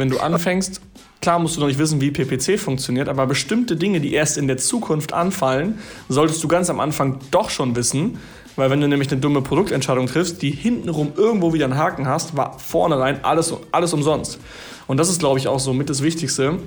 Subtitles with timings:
[0.00, 0.80] Wenn du anfängst,
[1.20, 4.46] klar musst du noch nicht wissen, wie PPC funktioniert, aber bestimmte Dinge, die erst in
[4.46, 8.20] der Zukunft anfallen, solltest du ganz am Anfang doch schon wissen.
[8.54, 12.36] Weil wenn du nämlich eine dumme Produktentscheidung triffst, die hintenrum irgendwo wieder einen Haken hast,
[12.36, 14.38] war vornherein alles, alles umsonst.
[14.86, 16.60] Und das ist, glaube ich, auch so mit das Wichtigste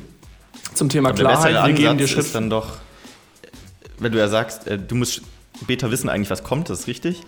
[0.73, 1.67] zum Thema Klarheit.
[1.67, 2.79] Wir geben dir Schritt ist dann doch,
[3.97, 5.21] wenn du ja sagst, äh, du musst
[5.61, 7.21] später wissen eigentlich, was kommt, das ist richtig.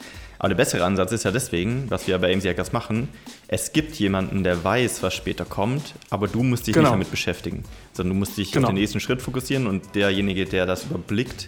[0.44, 3.08] Aber der bessere Ansatz ist ja deswegen, was wir bei AMC Hackers machen,
[3.48, 6.88] es gibt jemanden, der weiß, was später kommt, aber du musst dich Genau.
[6.90, 8.68] nicht damit beschäftigen, sondern du musst dich Genau.
[8.68, 11.48] auf den nächsten Schritt fokussieren und derjenige, der das überblickt,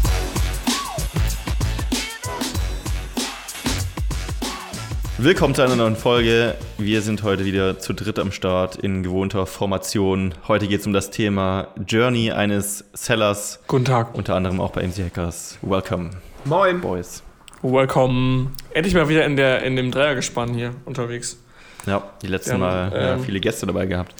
[5.23, 6.55] Willkommen zu einer neuen Folge.
[6.79, 10.33] Wir sind heute wieder zu dritt am Start in gewohnter Formation.
[10.47, 14.15] Heute geht es um das Thema Journey eines Sellers, Guten Tag.
[14.15, 15.59] unter anderem auch bei AMC Hackers.
[15.61, 16.09] Welcome,
[16.43, 16.81] Moin.
[16.81, 17.21] Boys.
[17.61, 18.47] Welcome.
[18.73, 21.37] Endlich mal wieder in, der, in dem Dreiergespann hier unterwegs.
[21.85, 24.15] Ja, die letzten Mal haben, ja, ähm, viele Gäste dabei gehabt.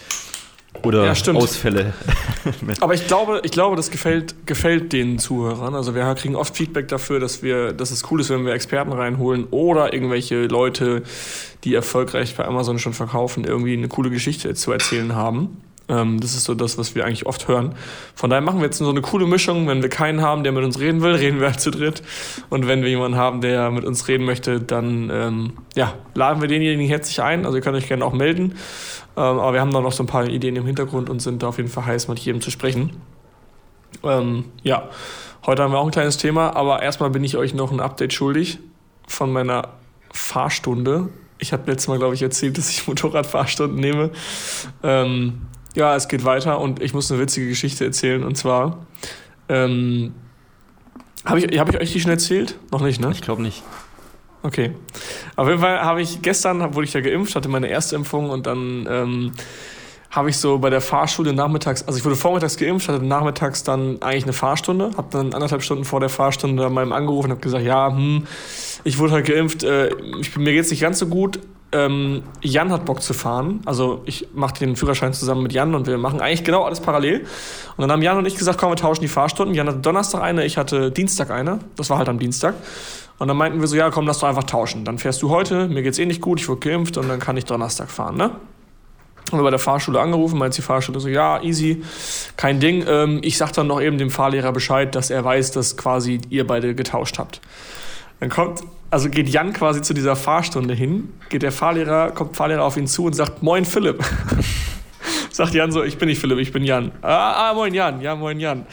[0.83, 1.33] Oder Ja.
[1.33, 1.93] Ausfälle.
[2.81, 5.75] Aber ich glaube, ich glaube, das gefällt, gefällt den Zuhörern.
[5.75, 8.91] Also wir kriegen oft Feedback dafür, dass wir, dass es cool ist, wenn wir Experten
[8.91, 11.03] reinholen oder irgendwelche Leute,
[11.63, 15.61] die erfolgreich bei Amazon schon verkaufen, irgendwie eine coole Geschichte zu erzählen haben.
[15.91, 17.75] Ähm, das ist so das, was wir eigentlich oft hören.
[18.15, 19.67] Von daher machen wir jetzt so eine coole Mischung.
[19.67, 22.01] Wenn wir keinen haben, der mit uns reden will, reden wir halt zu dritt.
[22.49, 26.47] Und wenn wir jemanden haben, der mit uns reden möchte, dann ähm, ja, laden wir
[26.47, 27.45] denjenigen herzlich ein.
[27.45, 28.55] Also ihr könnt euch gerne auch melden.
[29.17, 31.47] Ähm, aber wir haben da noch so ein paar Ideen im Hintergrund und sind da
[31.47, 33.01] auf jeden Fall heiß, mit jedem zu sprechen.
[34.03, 34.89] Ähm, ja,
[35.45, 38.13] heute haben wir auch ein kleines Thema, aber erstmal bin ich euch noch ein Update
[38.13, 38.59] schuldig
[39.07, 39.69] von meiner
[40.11, 41.09] Fahrstunde.
[41.39, 44.11] Ich habe letztes Mal, glaube ich, erzählt, dass ich Motorradfahrstunden nehme.
[44.83, 45.41] Ähm,
[45.75, 48.23] ja, es geht weiter und ich muss eine witzige Geschichte erzählen.
[48.23, 48.85] Und zwar,
[49.49, 50.13] ähm,
[51.25, 52.57] habe ich, hab ich euch die schon erzählt?
[52.71, 53.11] Noch nicht, ne?
[53.11, 53.63] Ich glaube nicht.
[54.43, 54.73] Okay.
[55.35, 58.47] Auf jeden Fall habe ich gestern, wurde ich ja geimpft, hatte meine erste Impfung und
[58.47, 59.31] dann ähm,
[60.11, 64.01] habe ich so bei der Fahrschule nachmittags, also ich wurde vormittags geimpft, hatte nachmittags dann
[64.01, 67.63] eigentlich eine Fahrstunde, habe dann anderthalb Stunden vor der Fahrstunde meinem angerufen und habe gesagt,
[67.63, 68.27] ja, hm,
[68.83, 71.39] ich wurde halt geimpft, äh, ich, mir geht's nicht ganz so gut.
[71.73, 73.61] Ähm, Jan hat Bock zu fahren.
[73.63, 77.21] Also ich mache den Führerschein zusammen mit Jan und wir machen eigentlich genau alles parallel.
[77.77, 79.55] Und dann haben Jan und ich gesagt, komm, wir tauschen die Fahrstunden.
[79.55, 81.59] Jan hatte Donnerstag eine, ich hatte Dienstag eine.
[81.77, 82.55] Das war halt am Dienstag.
[83.21, 84.83] Und dann meinten wir so, ja, komm, lass doch einfach tauschen.
[84.83, 87.37] Dann fährst du heute, mir geht's eh nicht gut, ich wurde geimpft und dann kann
[87.37, 88.31] ich Donnerstag fahren, ne?
[89.31, 91.83] Wir bei der Fahrschule angerufen, meint die Fahrschule so, ja, easy,
[92.35, 92.83] kein Ding.
[92.87, 96.47] Ähm, ich sag dann noch eben dem Fahrlehrer Bescheid, dass er weiß, dass quasi ihr
[96.47, 97.41] beide getauscht habt.
[98.19, 102.63] Dann kommt, also geht Jan quasi zu dieser Fahrstunde hin, geht der Fahrlehrer, kommt Fahrlehrer
[102.63, 104.03] auf ihn zu und sagt, moin Philipp.
[105.31, 106.91] sagt Jan so, ich bin nicht Philipp, ich bin Jan.
[107.03, 108.65] Ah, ah, moin Jan, ja, moin Jan.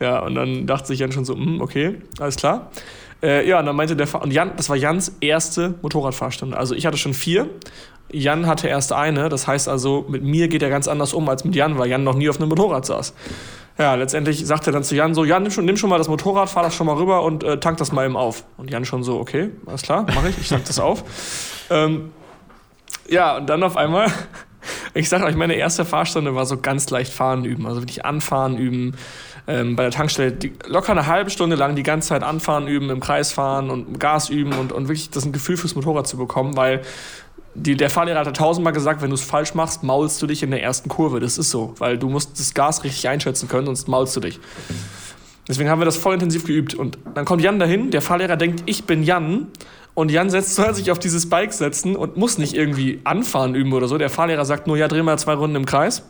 [0.00, 2.72] Ja, und dann dachte sich Jan schon so, hm, okay, alles klar.
[3.22, 6.56] Äh, ja, und dann meinte der Fahr und Jan, das war Jans erste Motorradfahrstunde.
[6.56, 7.48] Also ich hatte schon vier.
[8.10, 9.28] Jan hatte erst eine.
[9.28, 12.04] Das heißt also, mit mir geht er ganz anders um als mit Jan, weil Jan
[12.04, 13.14] noch nie auf einem Motorrad saß.
[13.78, 16.08] Ja, letztendlich sagt er dann zu Jan so, Jan, nimm schon, nimm schon mal das
[16.08, 18.44] Motorrad, fahr das schon mal rüber und äh, tank das mal eben auf.
[18.58, 21.04] Und Jan schon so, okay, alles klar, mache ich, ich tank das auf.
[21.70, 22.10] Ähm,
[23.08, 24.12] ja, und dann auf einmal,
[24.94, 28.58] ich sag euch, meine erste Fahrstunde war so ganz leicht fahren üben, also wirklich anfahren
[28.58, 28.94] üben.
[29.48, 32.90] Ähm, bei der Tankstelle die, locker eine halbe Stunde lang die ganze Zeit anfahren üben,
[32.90, 36.16] im Kreis fahren und Gas üben und, und wirklich das ein Gefühl fürs Motorrad zu
[36.16, 36.82] bekommen, weil
[37.54, 40.50] die, der Fahrlehrer hat tausendmal gesagt, wenn du es falsch machst, maulst du dich in
[40.50, 41.20] der ersten Kurve.
[41.20, 44.40] Das ist so, weil du musst das Gas richtig einschätzen können, sonst maulst du dich.
[45.48, 46.74] Deswegen haben wir das voll intensiv geübt.
[46.74, 49.48] Und dann kommt Jan dahin, der Fahrlehrer denkt, ich bin Jan.
[49.94, 53.72] Und Jan setzt, soll sich auf dieses Bike setzen und muss nicht irgendwie anfahren üben
[53.74, 53.98] oder so.
[53.98, 56.04] Der Fahrlehrer sagt nur, ja, dreh mal zwei Runden im Kreis.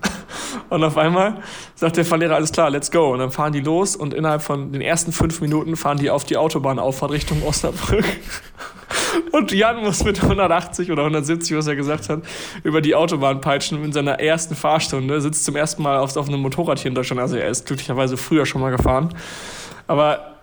[0.68, 1.42] Und auf einmal
[1.74, 3.12] sagt der Fahrlehrer, alles klar, let's go.
[3.12, 6.24] Und dann fahren die los und innerhalb von den ersten fünf Minuten fahren die auf
[6.24, 8.04] die Autobahnauffahrt Richtung Osnabrück.
[9.32, 12.22] Und Jan muss mit 180 oder 170, was er gesagt hat,
[12.64, 15.20] über die Autobahn peitschen in seiner ersten Fahrstunde.
[15.20, 17.20] Sitzt zum ersten Mal auf, auf einem Motorrad hier in Deutschland.
[17.20, 19.14] Also er ist glücklicherweise früher schon mal gefahren.
[19.86, 20.36] Aber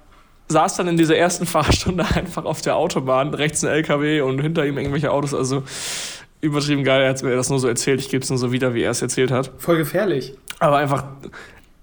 [0.50, 4.66] saß dann in dieser ersten Fahrstunde einfach auf der Autobahn, rechts ein LKW und hinter
[4.66, 5.34] ihm irgendwelche Autos.
[5.34, 5.64] Also
[6.42, 7.02] übertrieben geil.
[7.02, 8.00] Er hat mir das nur so erzählt.
[8.00, 9.52] Ich gebe es nur so wieder, wie er es erzählt hat.
[9.58, 10.34] Voll gefährlich.
[10.60, 11.04] Aber einfach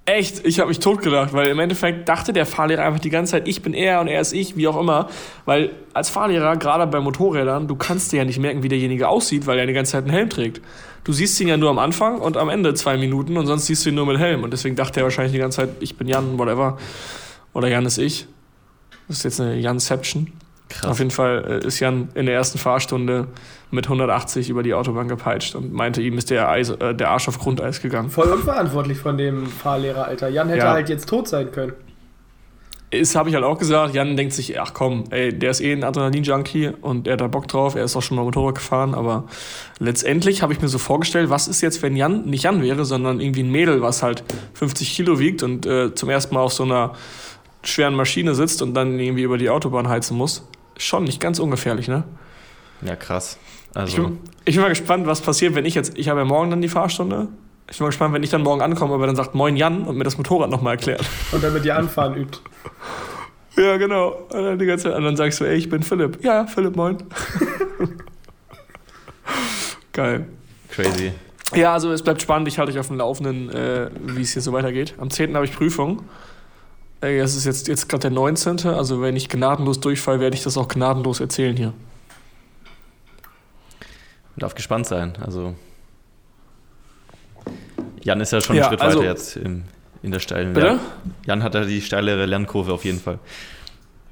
[0.07, 3.49] echt, ich habe mich totgelacht, weil im Endeffekt dachte der Fahrlehrer einfach die ganze Zeit,
[3.49, 5.09] ich bin er und er ist ich, wie auch immer.
[5.45, 9.47] Weil als Fahrlehrer, gerade bei Motorrädern, du kannst dir ja nicht merken, wie derjenige aussieht,
[9.47, 10.61] weil er die ganze Zeit einen Helm trägt.
[11.05, 13.85] Du siehst ihn ja nur am Anfang und am Ende zwei Minuten und sonst siehst
[13.85, 14.43] du ihn nur mit Helm.
[14.43, 16.79] Und deswegen dachte er wahrscheinlich die ganze Zeit, ich bin Jan, whatever.
[17.53, 18.27] Oder Jan ist ich.
[19.09, 20.33] Das ist jetzt eine Janception.
[20.69, 20.91] Krass.
[20.91, 23.29] Auf jeden Fall äh, ist Jan in der ersten Fahrstunde
[23.75, 27.29] mit 180 über die Autobahn gepeitscht und meinte, ihm ist der, Eis, äh, der Arsch
[27.29, 28.11] auf Grundeis gegangen.
[28.11, 30.29] Voll unverantwortlich von dem Fahrlehrer, Alter.
[30.29, 30.73] Jan hätte ja.
[30.73, 31.75] halt jetzt tot sein können.
[32.91, 33.95] Ist, habe ich halt auch gesagt.
[33.95, 37.27] Jan denkt sich, ach komm, ey, der ist eh ein Adrenalin-Junkie und er hat da
[37.27, 37.75] Bock drauf.
[37.75, 38.95] Er ist auch schon mal Motorrad gefahren.
[38.95, 39.25] Aber
[39.81, 43.21] letztendlich habe ich mir so vorgestellt, was ist jetzt, wenn Jan nicht Jan wäre, sondern
[43.21, 44.23] irgendwie ein Mädel, was halt
[44.55, 46.93] 50 Kilo wiegt und äh, zum ersten Mal auf so einer
[47.65, 50.47] schweren Maschine sitzt und dann irgendwie über die Autobahn heizen muss.
[50.77, 52.05] Schon nicht ganz ungefährlich, ne?
[52.83, 53.39] Ja, krass.
[53.75, 53.89] Also.
[53.89, 55.99] Ich, bin, ich bin mal gespannt, was passiert, wenn ich jetzt.
[55.99, 57.29] Ich habe ja morgen dann die Fahrstunde.
[57.71, 59.97] Ich bin mal gespannt, wenn ich dann morgen ankomme, aber dann sagt Moin Jan und
[59.97, 61.05] mir das Motorrad nochmal erklärt.
[61.33, 62.39] Und dann mit dir anfahren übt.
[63.57, 64.27] Ja, genau.
[64.31, 66.23] Und dann, die ganze Zeit, und dann sagst du, ey, ich bin Philipp.
[66.25, 66.99] Ja, Philipp, moin.
[69.93, 70.27] Geil.
[70.71, 71.13] Crazy.
[71.55, 72.49] Ja, also es bleibt spannend.
[72.49, 74.95] Ich halte euch auf dem Laufenden, äh, wie es hier so weitergeht.
[74.99, 75.35] Am 10.
[75.35, 76.03] habe ich Prüfung.
[77.01, 78.67] Ey, es ist jetzt, jetzt gerade der 19.
[78.67, 81.73] Also wenn ich gnadenlos durchfall, werde ich das auch gnadenlos erzählen hier.
[84.37, 85.15] Man darf gespannt sein.
[85.21, 85.55] Also
[88.03, 89.65] Jan ist ja schon ja, einen Schritt also, weiter jetzt im,
[90.03, 90.79] in der steilen Bitte?
[91.27, 93.19] Jan hat ja die steilere Lernkurve auf jeden Fall.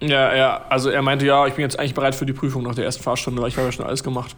[0.00, 2.74] Ja, ja, also er meinte, ja, ich bin jetzt eigentlich bereit für die Prüfung nach
[2.74, 4.34] der ersten Fahrstunde, weil ich habe ja schon alles gemacht.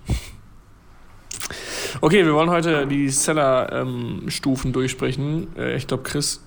[2.00, 5.56] Okay, wir wollen heute die Seller-Stufen ähm, durchsprechen.
[5.56, 6.40] Äh, ich glaube, Chris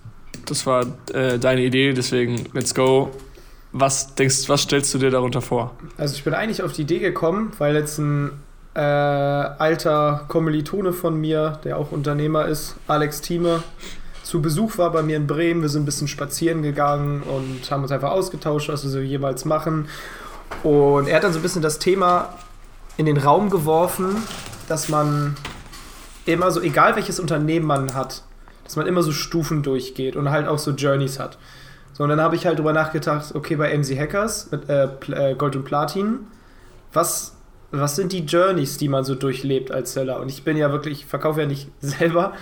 [0.49, 3.11] das war äh, deine Idee, deswegen let's go.
[3.71, 5.75] Was denkst, was stellst du dir darunter vor?
[5.97, 8.31] Also ich bin eigentlich auf die Idee gekommen, weil jetzt ein
[8.77, 13.63] äh, alter Kommilitone von mir, der auch Unternehmer ist, Alex Thieme,
[14.21, 15.63] zu Besuch war bei mir in Bremen.
[15.63, 19.45] Wir sind ein bisschen spazieren gegangen und haben uns einfach ausgetauscht, was wir so jeweils
[19.45, 19.87] machen.
[20.61, 22.33] Und er hat dann so ein bisschen das Thema
[22.97, 24.15] in den Raum geworfen,
[24.67, 25.35] dass man
[26.25, 28.23] immer so, egal welches Unternehmen man hat,
[28.63, 31.39] dass man immer so Stufen durchgeht und halt auch so Journeys hat.
[31.93, 35.35] So, und dann habe ich halt drüber nachgedacht, okay, bei MC Hackers mit äh, äh,
[35.35, 36.27] Gold und Platin,
[36.93, 37.36] was,
[37.71, 40.19] was sind die Journeys, die man so durchlebt als Seller?
[40.19, 42.33] Und ich bin ja wirklich, ich verkaufe ja nicht selber,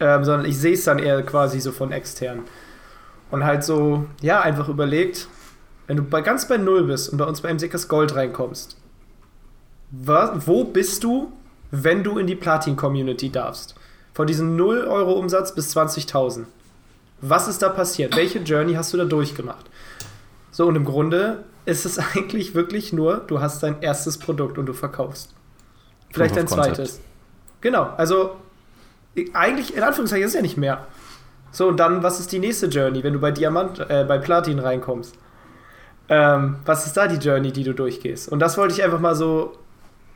[0.00, 2.42] ähm, sondern ich sehe es dann eher quasi so von extern.
[3.30, 5.28] Und halt so, ja, einfach überlegt,
[5.86, 8.76] wenn du bei, ganz bei Null bist und bei uns bei MC Hackers Gold reinkommst,
[9.90, 11.32] wo bist du,
[11.70, 13.74] wenn du in die Platin-Community darfst?
[14.12, 16.44] Von diesem 0 Euro Umsatz bis 20.000.
[17.20, 18.16] Was ist da passiert?
[18.16, 19.66] Welche Journey hast du da durchgemacht?
[20.50, 24.66] So, und im Grunde ist es eigentlich wirklich nur, du hast dein erstes Produkt und
[24.66, 25.34] du verkaufst.
[26.12, 27.00] Vielleicht dein zweites.
[27.60, 28.36] Genau, also
[29.32, 30.86] eigentlich, in Anführungszeichen, ist es ja nicht mehr.
[31.50, 34.58] So, und dann, was ist die nächste Journey, wenn du bei Diamant, äh, bei Platin
[34.58, 35.16] reinkommst?
[36.08, 38.28] Ähm, was ist da die Journey, die du durchgehst?
[38.28, 39.56] Und das wollte ich einfach mal so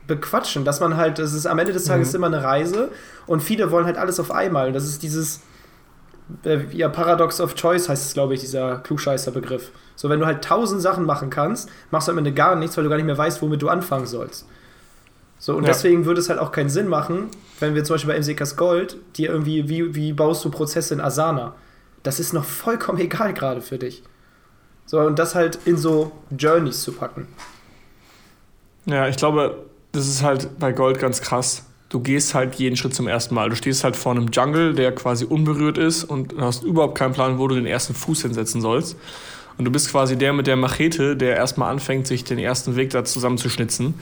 [0.07, 2.17] bequatschen, dass man halt, es ist am Ende des Tages mhm.
[2.17, 2.91] immer eine Reise
[3.27, 4.69] und viele wollen halt alles auf einmal.
[4.69, 5.41] Und das ist dieses,
[6.73, 9.71] ja, Paradox of Choice heißt es, glaube ich, dieser Klugscheißer-Begriff.
[9.97, 12.85] So, wenn du halt tausend Sachen machen kannst, machst du am Ende gar nichts, weil
[12.85, 14.47] du gar nicht mehr weißt, womit du anfangen sollst.
[15.39, 15.69] So, und ja.
[15.69, 17.29] deswegen würde es halt auch keinen Sinn machen,
[17.61, 21.01] wenn wir zum Beispiel bei MCKs Gold, dir irgendwie, wie, wie baust du Prozesse in
[21.01, 21.55] Asana?
[22.03, 24.03] Das ist noch vollkommen egal gerade für dich.
[24.85, 27.29] So, und das halt in so Journeys zu packen.
[28.87, 31.65] Ja, ich glaube, das ist halt bei Gold ganz krass.
[31.89, 33.49] Du gehst halt jeden Schritt zum ersten Mal.
[33.49, 37.39] Du stehst halt vor einem Jungle, der quasi unberührt ist und hast überhaupt keinen Plan,
[37.39, 38.97] wo du den ersten Fuß hinsetzen sollst.
[39.57, 42.91] Und du bist quasi der mit der Machete, der erstmal anfängt, sich den ersten Weg
[42.91, 43.95] da zusammenzuschnitzen.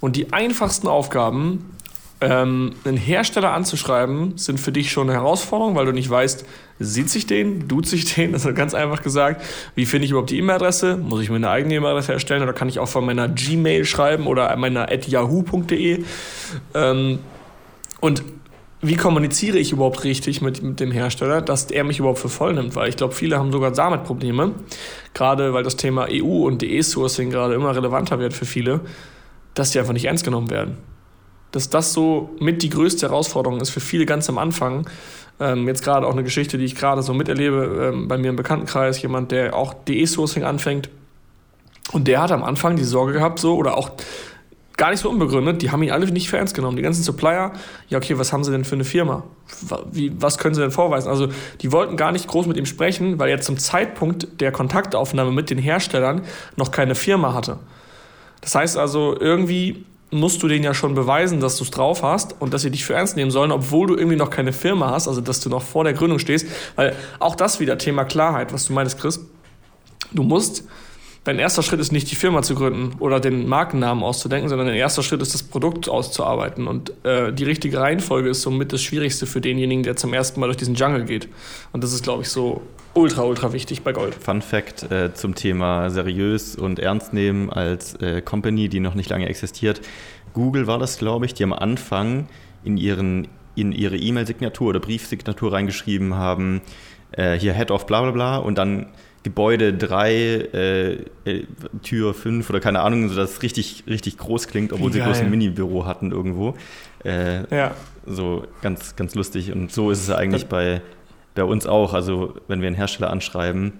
[0.00, 1.76] Und die einfachsten Aufgaben
[2.20, 6.46] ähm, einen Hersteller anzuschreiben, sind für dich schon eine Herausforderung, weil du nicht weißt,
[6.78, 9.42] sieht sich den, tut sich den, das ist ganz einfach gesagt.
[9.74, 10.96] Wie finde ich überhaupt die E-Mail-Adresse?
[10.96, 14.26] Muss ich mir eine eigene E-Mail-Adresse erstellen oder kann ich auch von meiner Gmail schreiben
[14.26, 16.04] oder meiner at yahoo.de?
[16.74, 17.18] Ähm,
[18.00, 18.22] und
[18.82, 22.52] wie kommuniziere ich überhaupt richtig mit, mit, dem Hersteller, dass er mich überhaupt für voll
[22.52, 22.76] nimmt?
[22.76, 24.52] Weil ich glaube, viele haben sogar damit Probleme.
[25.14, 28.80] Gerade weil das Thema EU und DE-Sourcing gerade immer relevanter wird für viele,
[29.54, 30.76] dass die einfach nicht ernst genommen werden
[31.56, 34.88] dass das so mit die größte Herausforderung ist für viele ganz am Anfang.
[35.40, 38.36] Ähm, jetzt gerade auch eine Geschichte, die ich gerade so miterlebe ähm, bei mir im
[38.36, 40.88] Bekanntenkreis, jemand, der auch DE-Sourcing anfängt.
[41.92, 43.90] Und der hat am Anfang die Sorge gehabt, so, oder auch
[44.76, 46.76] gar nicht so unbegründet, die haben ihn alle nicht für ernst genommen.
[46.76, 47.52] Die ganzen Supplier,
[47.88, 49.24] ja, okay, was haben sie denn für eine Firma?
[49.90, 51.08] Wie, was können sie denn vorweisen?
[51.08, 51.28] Also,
[51.62, 55.48] die wollten gar nicht groß mit ihm sprechen, weil er zum Zeitpunkt der Kontaktaufnahme mit
[55.48, 56.22] den Herstellern
[56.56, 57.58] noch keine Firma hatte.
[58.42, 62.40] Das heißt also, irgendwie musst du denen ja schon beweisen, dass du es drauf hast
[62.40, 65.08] und dass sie dich für ernst nehmen sollen, obwohl du irgendwie noch keine Firma hast,
[65.08, 66.46] also dass du noch vor der Gründung stehst.
[66.76, 69.20] Weil auch das wieder Thema Klarheit, was du meinst, Chris.
[70.12, 70.64] Du musst
[71.26, 74.76] dein erster Schritt ist nicht die Firma zu gründen oder den Markennamen auszudenken, sondern dein
[74.76, 76.68] erster Schritt ist das Produkt auszuarbeiten.
[76.68, 80.46] Und äh, die richtige Reihenfolge ist somit das Schwierigste für denjenigen, der zum ersten Mal
[80.46, 81.28] durch diesen Jungle geht.
[81.72, 82.62] Und das ist, glaube ich, so
[82.96, 84.14] ultra, ultra wichtig bei Gold.
[84.14, 89.10] Fun Fact äh, zum Thema seriös und ernst nehmen als äh, Company, die noch nicht
[89.10, 89.80] lange existiert.
[90.32, 92.28] Google war das, glaube ich, die am Anfang
[92.64, 96.62] in, ihren, in ihre E-Mail-Signatur oder Briefsignatur reingeschrieben haben,
[97.12, 98.88] äh, hier Head of bla bla bla und dann
[99.22, 100.92] Gebäude 3, äh,
[101.24, 101.46] äh,
[101.82, 105.30] Tür 5 oder keine Ahnung, sodass es richtig, richtig groß klingt, obwohl sie bloß ein
[105.30, 106.54] Mini-Büro hatten irgendwo.
[107.04, 107.74] Äh, ja.
[108.06, 109.50] So ganz, ganz lustig.
[109.50, 110.80] Und so ist es eigentlich bei,
[111.36, 111.94] bei uns auch.
[111.94, 113.74] Also, wenn wir einen Hersteller anschreiben,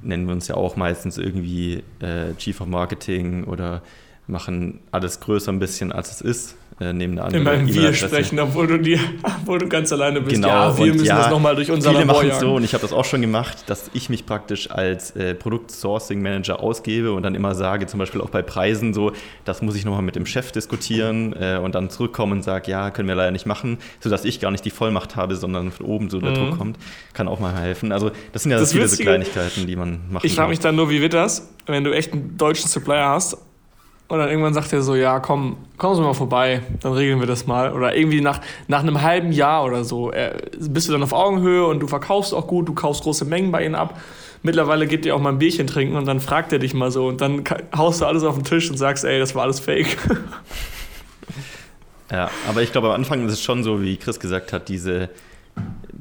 [0.00, 3.82] nennen wir uns ja auch meistens irgendwie äh, Chief of Marketing oder
[4.26, 8.38] machen alles größer ein bisschen, als es ist äh, nehmen eine andere Immer Wir sprechen,
[8.40, 10.34] obwohl du, die, obwohl du ganz alleine bist.
[10.34, 12.82] Genau, ja, wir müssen ja, das nochmal durch unser Viele machen so und ich habe
[12.82, 17.54] das auch schon gemacht, dass ich mich praktisch als äh, Produkt-Sourcing-Manager ausgebe und dann immer
[17.54, 19.12] sage, zum Beispiel auch bei Preisen so,
[19.44, 22.90] das muss ich nochmal mit dem Chef diskutieren äh, und dann zurückkommen und sage, ja,
[22.90, 26.10] können wir leider nicht machen, sodass ich gar nicht die Vollmacht habe, sondern von oben
[26.10, 26.34] so der mhm.
[26.34, 26.78] Druck kommt.
[27.12, 27.92] Kann auch mal helfen.
[27.92, 30.74] Also das sind ja das viele so Kleinigkeiten, die man machen Ich frage mich dann
[30.74, 33.38] nur, wie wird das, wenn du echt einen deutschen Supplier hast
[34.08, 37.26] und dann irgendwann sagt er so, ja, komm, kommen Sie mal vorbei, dann regeln wir
[37.26, 37.72] das mal.
[37.72, 41.66] Oder irgendwie nach, nach einem halben Jahr oder so äh, bist du dann auf Augenhöhe
[41.66, 43.98] und du verkaufst auch gut, du kaufst große Mengen bei ihnen ab.
[44.42, 47.06] Mittlerweile geht dir auch mal ein Bierchen trinken und dann fragt er dich mal so
[47.08, 47.44] und dann
[47.74, 49.96] haust du alles auf den Tisch und sagst, ey, das war alles fake.
[52.10, 55.08] Ja, aber ich glaube, am Anfang ist es schon so, wie Chris gesagt hat, diese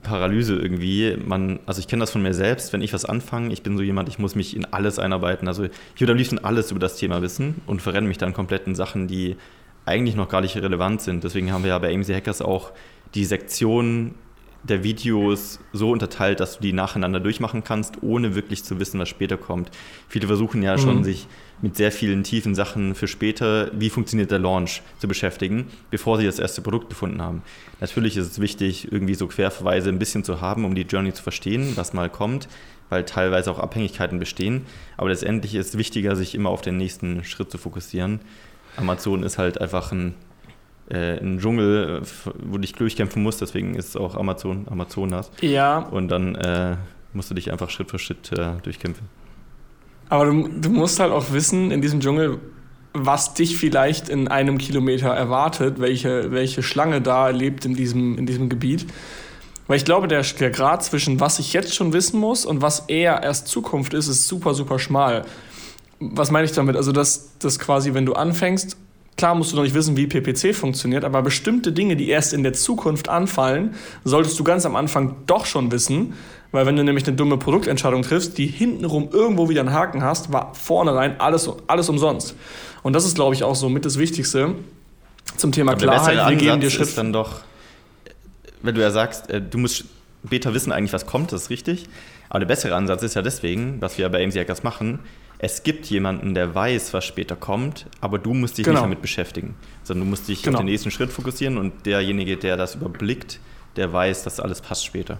[0.03, 1.17] Paralyse irgendwie.
[1.25, 3.83] Man, also ich kenne das von mir selbst, wenn ich was anfange, ich bin so
[3.83, 5.47] jemand, ich muss mich in alles einarbeiten.
[5.47, 8.67] Also ich würde am liebsten alles über das Thema wissen und verrenne mich dann komplett
[8.67, 9.35] in Sachen, die
[9.85, 11.23] eigentlich noch gar nicht relevant sind.
[11.23, 12.71] Deswegen haben wir ja bei AMC Hackers auch
[13.15, 14.15] die Sektion
[14.63, 19.09] der Videos so unterteilt, dass du die nacheinander durchmachen kannst, ohne wirklich zu wissen, was
[19.09, 19.71] später kommt.
[20.07, 21.03] Viele versuchen ja schon, mhm.
[21.03, 21.27] sich
[21.61, 26.25] mit sehr vielen tiefen Sachen für später, wie funktioniert der Launch, zu beschäftigen, bevor sie
[26.25, 27.43] das erste Produkt gefunden haben.
[27.81, 31.23] Natürlich ist es wichtig, irgendwie so Querverweise ein bisschen zu haben, um die Journey zu
[31.23, 32.47] verstehen, was mal kommt,
[32.89, 34.65] weil teilweise auch Abhängigkeiten bestehen.
[34.97, 38.21] Aber letztendlich ist es wichtiger, sich immer auf den nächsten Schritt zu fokussieren.
[38.77, 40.15] Amazon ist halt einfach ein
[40.89, 42.05] äh, ein Dschungel, äh,
[42.43, 45.31] wo du dich durchkämpfen musst, deswegen ist es auch Amazon, Amazonas.
[45.41, 45.79] Ja.
[45.79, 46.75] Und dann äh,
[47.13, 49.07] musst du dich einfach Schritt für Schritt äh, durchkämpfen.
[50.09, 52.39] Aber du, du musst halt auch wissen, in diesem Dschungel,
[52.93, 58.25] was dich vielleicht in einem Kilometer erwartet, welche, welche Schlange da lebt in diesem, in
[58.25, 58.85] diesem Gebiet.
[59.67, 62.81] Weil ich glaube, der, der Grad zwischen was ich jetzt schon wissen muss und was
[62.89, 65.25] eher erst Zukunft ist, ist super, super schmal.
[65.99, 66.75] Was meine ich damit?
[66.75, 68.77] Also, dass, dass quasi, wenn du anfängst
[69.23, 72.43] Klar musst du noch nicht wissen, wie PPC funktioniert, aber bestimmte Dinge, die erst in
[72.43, 76.15] der Zukunft anfallen, solltest du ganz am Anfang doch schon wissen.
[76.51, 80.33] Weil wenn du nämlich eine dumme Produktentscheidung triffst, die hintenrum irgendwo wieder einen Haken hast,
[80.33, 82.35] war vornherein alles, alles umsonst.
[82.81, 84.55] Und das ist, glaube ich, auch so mit das Wichtigste
[85.37, 86.29] zum Thema aber Klarheit.
[86.29, 86.89] Wir geben dir Schritt.
[86.89, 87.39] Ist dann doch,
[88.61, 89.85] wenn du ja sagst, äh, du musst
[90.25, 91.87] später wissen eigentlich, was kommt, das ist richtig.
[92.27, 94.99] Aber der bessere Ansatz ist ja deswegen, was wir bei AMC Hackers machen,
[95.43, 98.77] es gibt jemanden, der weiß, was später kommt, aber du musst dich genau.
[98.77, 100.55] nicht damit beschäftigen, sondern du musst dich genau.
[100.55, 103.41] auf den nächsten Schritt fokussieren und derjenige, der das überblickt,
[103.75, 105.19] der weiß, dass alles passt später.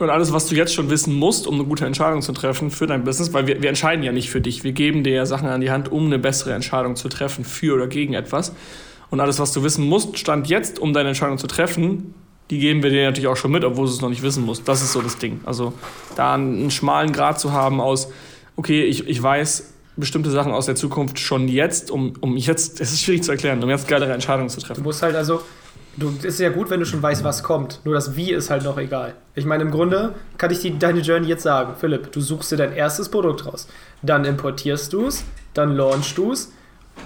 [0.00, 2.88] Und alles, was du jetzt schon wissen musst, um eine gute Entscheidung zu treffen für
[2.88, 4.64] dein Business, weil wir, wir entscheiden ja nicht für dich.
[4.64, 7.76] Wir geben dir ja Sachen an die Hand, um eine bessere Entscheidung zu treffen, für
[7.76, 8.52] oder gegen etwas.
[9.08, 12.12] Und alles, was du wissen musst, stand jetzt, um deine Entscheidung zu treffen,
[12.50, 14.66] die geben wir dir natürlich auch schon mit, obwohl du es noch nicht wissen musst.
[14.66, 15.40] Das ist so das Ding.
[15.46, 15.74] Also
[16.16, 18.08] da einen schmalen Grad zu haben aus,
[18.58, 22.92] okay, ich, ich weiß bestimmte Sachen aus der Zukunft schon jetzt, um, um jetzt, es
[22.92, 24.82] ist schwierig zu erklären, um jetzt geilere Entscheidungen zu treffen.
[24.82, 25.42] Du musst halt also,
[25.96, 27.80] du, ist ja gut, wenn du schon weißt, was kommt.
[27.84, 29.14] Nur das Wie ist halt noch egal.
[29.34, 31.74] Ich meine, im Grunde kann ich dir deine Journey jetzt sagen.
[31.78, 33.68] Philipp, du suchst dir dein erstes Produkt raus.
[34.02, 35.24] Dann importierst du es,
[35.54, 36.52] dann launchst du es,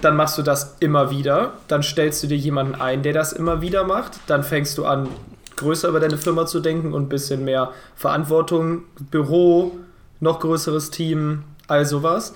[0.01, 3.61] dann machst du das immer wieder, dann stellst du dir jemanden ein, der das immer
[3.61, 5.07] wieder macht, dann fängst du an,
[5.55, 9.77] größer über deine Firma zu denken und ein bisschen mehr Verantwortung, Büro,
[10.23, 12.33] noch größeres Team, all sowas.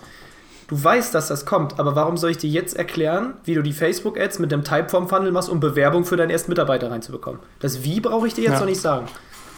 [0.68, 3.72] Du weißt, dass das kommt, aber warum soll ich dir jetzt erklären, wie du die
[3.72, 7.40] Facebook-Ads mit dem Typeform-Funnel machst, um Bewerbung für deinen ersten Mitarbeiter reinzubekommen?
[7.60, 8.60] Das Wie brauche ich dir jetzt ja.
[8.60, 9.08] noch nicht sagen.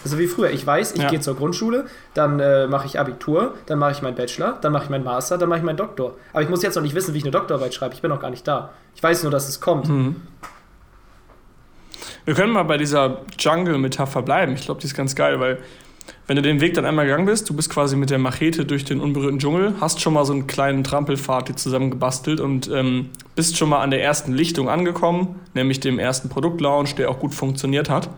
[0.04, 0.52] Also wie früher.
[0.52, 1.10] Ich weiß, ich ja.
[1.10, 4.86] gehe zur Grundschule, dann äh, mache ich Abitur, dann mache ich meinen Bachelor, dann mache
[4.86, 6.16] ich meinen Master, dann mache ich meinen Doktor.
[6.32, 7.96] Aber ich muss jetzt noch nicht wissen, wie ich eine Doktorarbeit schreibe.
[7.96, 8.70] Ich bin noch gar nicht da.
[8.96, 9.90] Ich weiß nur, dass es kommt.
[9.90, 10.16] Mhm.
[12.24, 14.54] Wir können mal bei dieser Jungle-Metapher bleiben.
[14.54, 15.58] Ich glaube, die ist ganz geil, weil
[16.30, 18.86] wenn du den Weg dann einmal gegangen bist, du bist quasi mit der Machete durch
[18.86, 23.58] den unberührten Dschungel, hast schon mal so einen kleinen Trampelpfad hier zusammengebastelt und ähm, bist
[23.58, 27.90] schon mal an der ersten Lichtung angekommen, nämlich dem ersten Produktlaunch, der auch gut funktioniert
[27.90, 28.12] hat.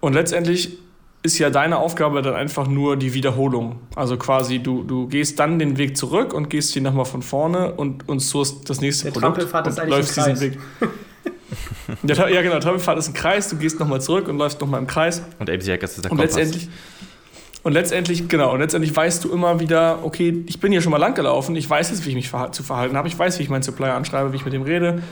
[0.00, 0.76] Und letztendlich
[1.22, 3.76] ist ja deine Aufgabe dann einfach nur die Wiederholung.
[3.96, 7.72] Also quasi, du, du gehst dann den Weg zurück und gehst hier nochmal von vorne
[7.72, 9.44] und, und sourst das nächste Der Produkt.
[9.44, 10.40] Und eigentlich läufst diesen.
[10.40, 10.58] Weg.
[12.06, 14.86] Tra- ja, genau, Trampelpfad ist ein Kreis, du gehst nochmal zurück und läufst nochmal im
[14.86, 15.22] Kreis.
[15.38, 16.36] Und AMC Hackers ist der Und Kompass.
[16.36, 16.68] letztendlich,
[17.62, 20.98] und letztendlich, genau, und letztendlich weißt du immer wieder, okay, ich bin hier schon mal
[20.98, 23.42] lang gelaufen, ich weiß jetzt, wie ich mich verha- zu verhalten habe, ich weiß, wie
[23.44, 25.02] ich meinen Supplier anschreibe, wie ich mit dem rede,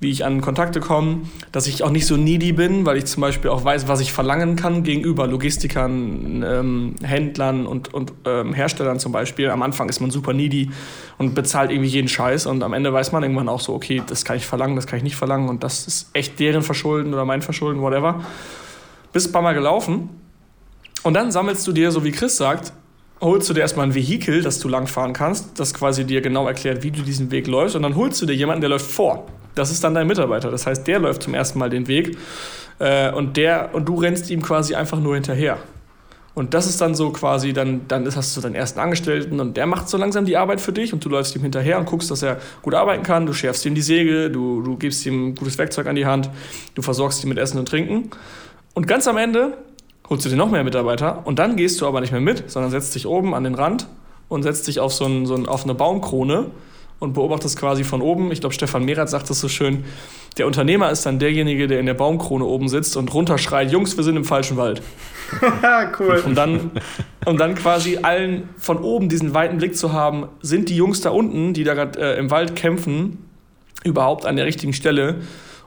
[0.00, 1.18] wie ich an Kontakte komme,
[1.52, 4.14] dass ich auch nicht so needy bin, weil ich zum Beispiel auch weiß, was ich
[4.14, 9.50] verlangen kann gegenüber Logistikern, ähm, Händlern und, und ähm, Herstellern zum Beispiel.
[9.50, 10.70] Am Anfang ist man super needy
[11.18, 14.24] und bezahlt irgendwie jeden Scheiß und am Ende weiß man irgendwann auch so, okay, das
[14.24, 17.26] kann ich verlangen, das kann ich nicht verlangen und das ist echt deren Verschulden oder
[17.26, 18.24] mein Verschulden, whatever.
[19.12, 20.08] Bist ein paar Mal gelaufen
[21.02, 22.72] und dann sammelst du dir, so wie Chris sagt,
[23.20, 26.82] holst du dir erstmal ein Vehikel, das du langfahren kannst, das quasi dir genau erklärt,
[26.82, 27.76] wie du diesen Weg läufst.
[27.76, 29.26] Und dann holst du dir jemanden, der läuft vor.
[29.54, 30.50] Das ist dann dein Mitarbeiter.
[30.50, 32.16] Das heißt, der läuft zum ersten Mal den Weg
[32.78, 35.58] äh, und, der, und du rennst ihm quasi einfach nur hinterher.
[36.32, 39.66] Und das ist dann so quasi, dann, dann hast du deinen ersten Angestellten und der
[39.66, 42.22] macht so langsam die Arbeit für dich und du läufst ihm hinterher und guckst, dass
[42.22, 43.26] er gut arbeiten kann.
[43.26, 46.30] Du schärfst ihm die Säge, du, du gibst ihm gutes Werkzeug an die Hand,
[46.74, 48.10] du versorgst ihn mit Essen und Trinken.
[48.74, 49.58] Und ganz am Ende
[50.10, 52.70] holst du dir noch mehr Mitarbeiter und dann gehst du aber nicht mehr mit, sondern
[52.70, 53.86] setzt dich oben an den Rand
[54.28, 56.46] und setzt dich auf so, ein, so ein, auf eine Baumkrone
[56.98, 58.30] und beobachtest quasi von oben.
[58.30, 59.84] Ich glaube, Stefan Merath sagt das so schön.
[60.36, 64.04] Der Unternehmer ist dann derjenige, der in der Baumkrone oben sitzt und runterschreit, Jungs, wir
[64.04, 64.82] sind im falschen Wald.
[65.98, 66.22] cool.
[66.26, 66.72] Um dann,
[67.24, 71.10] um dann quasi allen von oben diesen weiten Blick zu haben, sind die Jungs da
[71.10, 73.18] unten, die da gerade äh, im Wald kämpfen,
[73.82, 75.16] überhaupt an der richtigen Stelle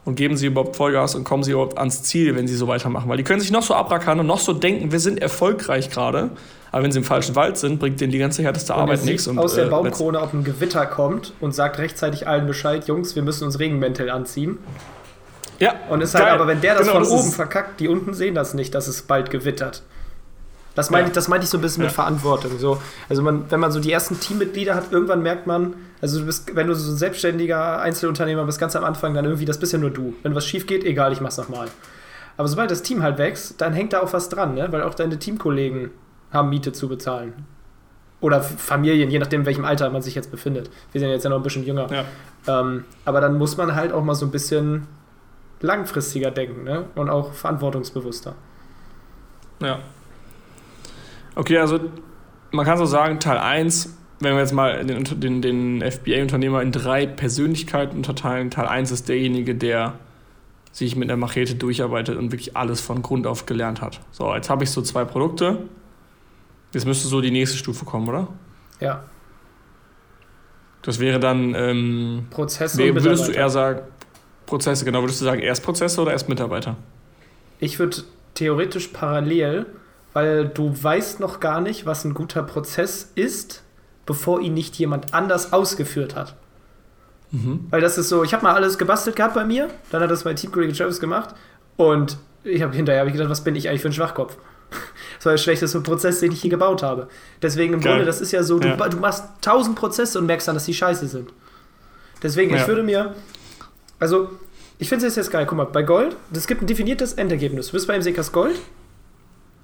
[0.05, 3.10] und geben sie überhaupt Vollgas und kommen sie überhaupt ans Ziel, wenn sie so weitermachen.
[3.10, 6.31] Weil die können sich noch so abrackern und noch so denken, wir sind erfolgreich gerade.
[6.72, 9.27] Aber wenn sie im falschen Wald sind, bringt denen die ganze härteste Und Arbeit nichts.
[9.27, 13.15] Und, aus der äh, Baumkrone, ob ein Gewitter kommt und sagt rechtzeitig allen Bescheid, Jungs,
[13.15, 14.57] wir müssen uns Regenmäntel anziehen.
[15.60, 16.33] Ja, Und ist halt geil.
[16.33, 18.88] aber, wenn der das Genau, von oben ist- verkackt, die unten sehen das nicht, dass
[18.88, 19.83] es bald gewittert.
[20.75, 21.08] Das meinte Ja.
[21.10, 21.95] ich, das meinte ich so ein bisschen mit Ja.
[21.95, 22.58] Verantwortung.
[22.58, 22.82] So.
[23.10, 26.56] Also man, wenn man so die ersten Teammitglieder hat, irgendwann merkt man, also du bist,
[26.56, 29.80] wenn du so ein selbstständiger Einzelunternehmer bist, ganz am Anfang, dann irgendwie, das bist ja
[29.80, 30.15] nur du.
[30.24, 31.67] Wenn was schief geht, egal, ich mach's nochmal.
[32.38, 34.67] Aber sobald das Team halt wächst, dann hängt da auch was dran, ne?
[34.71, 35.91] weil auch deine Teamkollegen
[36.32, 37.45] haben Miete zu bezahlen.
[38.21, 40.71] Oder Familien, je nachdem, in welchem Alter man sich jetzt befindet.
[40.91, 41.88] Wir sind jetzt ja noch ein bisschen jünger.
[41.91, 42.06] Ja.
[42.62, 44.88] Ähm, aber dann muss man halt auch mal so ein bisschen
[45.62, 46.86] langfristiger denken ne?
[46.95, 48.34] und auch verantwortungsbewusster.
[49.62, 49.80] Ja.
[51.36, 51.80] Okay, also
[52.52, 56.72] man kann so sagen, Teil 1, wenn wir jetzt mal den, den, den FBA-Unternehmer in
[56.72, 59.96] drei Persönlichkeiten unterteilen, Teil 1 ist derjenige, der
[60.72, 64.00] sich mit einer Machete durcharbeitet und wirklich alles von Grund auf gelernt hat.
[64.12, 65.60] So, jetzt habe ich so zwei Produkte.
[66.74, 68.28] Jetzt müsste so die nächste Stufe kommen, oder?
[68.80, 69.04] Ja,
[70.82, 73.82] Das wäre dann, ähm, Prozesse und würdest du eher sagen,
[74.46, 76.76] Prozesse, genau, würdest du sagen, erst Prozesse oder erst Mitarbeiter?
[77.60, 77.98] Ich würde
[78.34, 79.67] theoretisch parallel,
[80.13, 83.63] weil du weißt noch gar nicht, was ein guter Prozess ist,
[84.06, 86.36] bevor ihn nicht jemand anders ausgeführt hat.
[87.71, 90.23] Weil das ist so, ich habe mal alles gebastelt gehabt bei mir, dann hat das
[90.23, 91.34] mein Teamkollege Travis gemacht
[91.78, 94.38] und ich habe hinterher hab ich gedacht, was bin ich eigentlich für ein Schwachkopf?
[95.17, 97.08] Das war der schlechteste Prozess, den ich je gebaut habe.
[97.41, 97.93] Deswegen im Geil.
[97.93, 98.76] Grunde, das ist ja so, du, Ja.
[98.76, 101.32] du machst tausend Prozesse und merkst dann, dass die scheiße sind.
[102.21, 102.67] Deswegen, ich Ja.
[102.67, 103.15] würde mir,
[103.99, 104.30] also
[104.80, 107.67] ich finde es jetzt geil, guck mal, bei Gold, es gibt ein definiertes Endergebnis.
[107.67, 108.60] Du bist bei MCKs Gold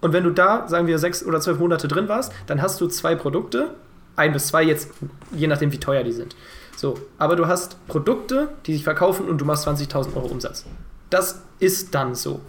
[0.02, 2.88] und wenn du da, sagen wir, sechs oder zwölf Monate drin warst, dann hast du
[2.88, 3.72] zwei Produkte,
[4.16, 4.92] ein bis zwei jetzt,
[5.32, 6.36] je nachdem wie teuer die sind.
[6.76, 10.66] So, aber du hast Produkte, die sich verkaufen und du machst 20.000 Euro Umsatz.
[11.10, 12.40] Das ist dann so.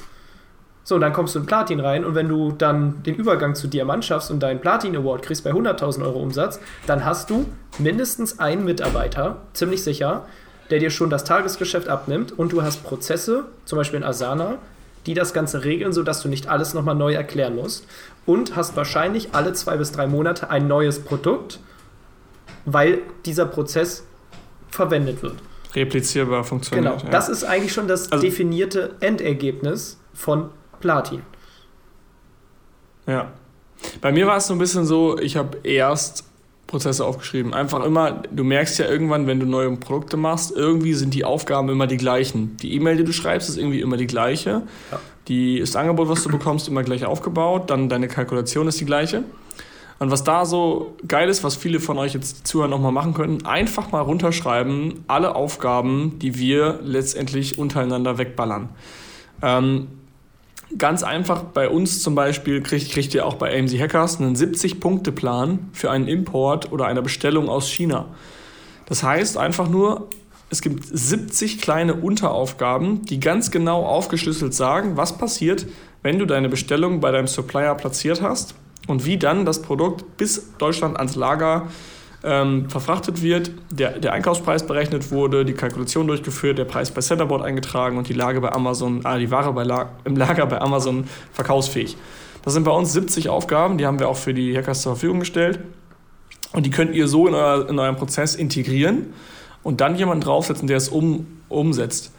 [0.84, 3.68] So, und dann kommst du in Platin rein und wenn du dann den Übergang zu
[3.68, 7.46] Diamant schaffst und deinen Platin Award kriegst bei 100.000 Euro Umsatz, dann hast du
[7.78, 10.24] mindestens einen Mitarbeiter, ziemlich sicher,
[10.70, 14.58] der dir schon das Tagesgeschäft abnimmt und du hast Prozesse, zum Beispiel in Asana,
[15.06, 17.86] die das Ganze regeln, sodass du nicht alles nochmal neu erklären musst
[18.26, 21.60] und hast wahrscheinlich alle zwei bis drei Monate ein neues Produkt,
[22.64, 24.04] weil dieser Prozess
[24.70, 25.36] verwendet wird.
[25.74, 26.84] Replizierbar funktioniert.
[26.92, 27.10] Genau, ja.
[27.10, 31.22] das ist eigentlich schon das Also- definierte Endergebnis von Platin.
[33.06, 33.32] Ja.
[34.00, 36.24] Bei mir war es so ein bisschen so, ich habe erst
[36.70, 37.52] Prozesse aufgeschrieben.
[37.52, 41.68] Einfach immer, du merkst ja irgendwann, wenn du neue Produkte machst, irgendwie sind die Aufgaben
[41.68, 42.56] immer die gleichen.
[42.58, 44.62] Die E-Mail, die du schreibst, ist irgendwie immer die gleiche.
[44.90, 45.00] Ja.
[45.26, 47.70] Die, das Angebot, was du bekommst, immer gleich aufgebaut.
[47.70, 49.24] Dann deine Kalkulation ist die gleiche.
[49.98, 53.44] Und was da so geil ist, was viele von euch jetzt zuhören nochmal machen könnten,
[53.44, 58.70] einfach mal runterschreiben, alle Aufgaben, die wir letztendlich untereinander wegballern.
[59.42, 59.88] Ähm,
[60.78, 65.70] Ganz einfach, bei uns zum Beispiel kriegt, kriegt ihr auch bei AMC Hackers einen 70-Punkte-Plan
[65.72, 68.06] für einen Import oder eine Bestellung aus China.
[68.86, 70.08] Das heißt einfach nur,
[70.48, 75.66] es gibt 70 kleine Unteraufgaben, die ganz genau aufgeschlüsselt sagen, was passiert,
[76.02, 78.54] wenn du deine Bestellung bei deinem Supplier platziert hast
[78.88, 81.68] und wie dann das Produkt bis Deutschland ans Lager
[82.22, 87.42] ähm, verfrachtet wird, der, der Einkaufspreis berechnet wurde, die Kalkulation durchgeführt, der Preis bei Centerboard
[87.42, 91.04] eingetragen und die Lage bei Amazon, ah, die Ware bei La im Lager bei Amazon
[91.32, 91.96] verkaufsfähig.
[92.42, 95.20] Das sind bei uns 70 Aufgaben, die haben wir auch für die Hackers zur Verfügung
[95.20, 95.60] gestellt.
[96.52, 99.12] Und die könnt ihr so in, euer, in eurem Prozess integrieren
[99.62, 102.12] und dann jemanden draufsetzen, der es um, umsetzt.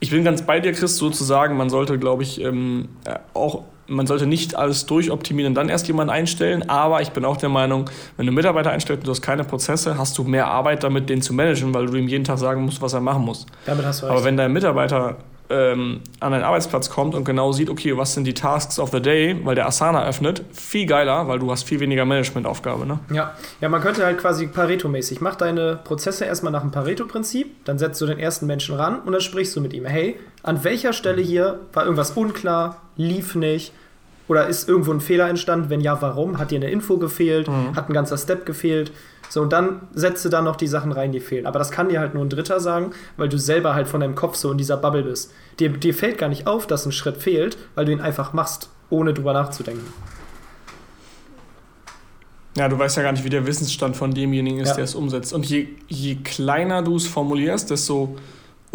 [0.00, 2.88] Ich bin ganz bei dir, Chris, sozusagen, man sollte, glaube ich, ähm,
[3.34, 7.36] auch man sollte nicht alles durchoptimieren und dann erst jemanden einstellen, aber ich bin auch
[7.36, 10.82] der Meinung, wenn du Mitarbeiter einstellst und du hast keine Prozesse, hast du mehr Arbeit
[10.82, 13.46] damit, den zu managen, weil du ihm jeden Tag sagen musst, was er machen muss.
[13.64, 14.16] Damit hast du recht.
[14.16, 15.16] Aber wenn dein Mitarbeiter
[15.50, 19.00] ähm, an einen Arbeitsplatz kommt und genau sieht, okay, was sind die Tasks of the
[19.00, 22.86] day, weil der Asana öffnet, viel geiler, weil du hast viel weniger Managementaufgabe.
[22.86, 22.98] Ne?
[23.12, 23.34] Ja.
[23.60, 28.00] ja, man könnte halt quasi Pareto-mäßig, mach deine Prozesse erstmal nach dem Pareto-Prinzip, dann setzt
[28.00, 31.22] du den ersten Menschen ran und dann sprichst du mit ihm, hey, an welcher Stelle
[31.22, 33.72] hier war irgendwas unklar, lief nicht,
[34.28, 35.70] oder ist irgendwo ein Fehler entstanden?
[35.70, 36.38] Wenn ja, warum?
[36.38, 37.48] Hat dir eine Info gefehlt?
[37.48, 37.76] Mhm.
[37.76, 38.92] Hat ein ganzer Step gefehlt?
[39.28, 41.46] So, und dann setzt du dann noch die Sachen rein, die fehlen.
[41.46, 44.14] Aber das kann dir halt nur ein Dritter sagen, weil du selber halt von deinem
[44.14, 45.32] Kopf so in dieser Bubble bist.
[45.58, 48.70] Dir, dir fällt gar nicht auf, dass ein Schritt fehlt, weil du ihn einfach machst,
[48.90, 49.86] ohne drüber nachzudenken.
[52.56, 54.74] Ja, du weißt ja gar nicht, wie der Wissensstand von demjenigen ist, ja.
[54.76, 55.32] der es umsetzt.
[55.32, 58.16] Und je, je kleiner du es formulierst, desto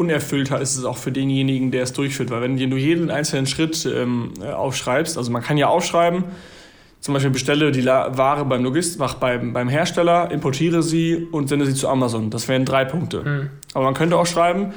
[0.01, 2.29] unerfüllter ist es auch für denjenigen, der es durchführt.
[2.31, 6.23] Weil wenn du jeden einzelnen Schritt ähm, aufschreibst, also man kann ja aufschreiben,
[6.99, 11.65] zum Beispiel bestelle die Ware beim Logist, mach beim, beim Hersteller, importiere sie und sende
[11.65, 12.29] sie zu Amazon.
[12.29, 13.23] Das wären drei Punkte.
[13.23, 13.49] Mhm.
[13.73, 14.73] Aber man könnte auch schreiben,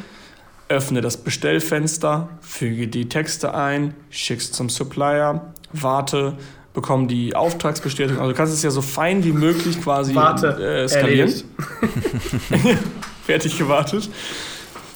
[0.69, 6.39] öffne das Bestellfenster, füge die Texte ein, schick's zum Supplier, warte,
[6.73, 8.21] bekomme die Auftragsbestätigung.
[8.21, 11.33] Also du kannst es ja so fein wie möglich quasi warte, äh, skalieren.
[13.27, 14.09] Fertig gewartet.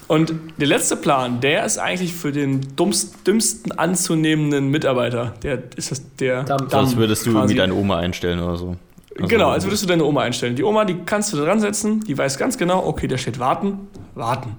[0.08, 5.34] Und der letzte Plan, der ist eigentlich für den dummst, dümmsten anzunehmenden Mitarbeiter.
[5.42, 6.66] Der ist das der Damm.
[6.72, 7.38] Als würdest du quasi.
[7.38, 8.76] irgendwie deine Oma einstellen oder so.
[9.16, 10.56] Also genau, als würdest du deine Oma einstellen.
[10.56, 13.38] Die Oma, die kannst du da dran setzen, die weiß ganz genau, okay, da steht
[13.38, 14.56] warten, warten.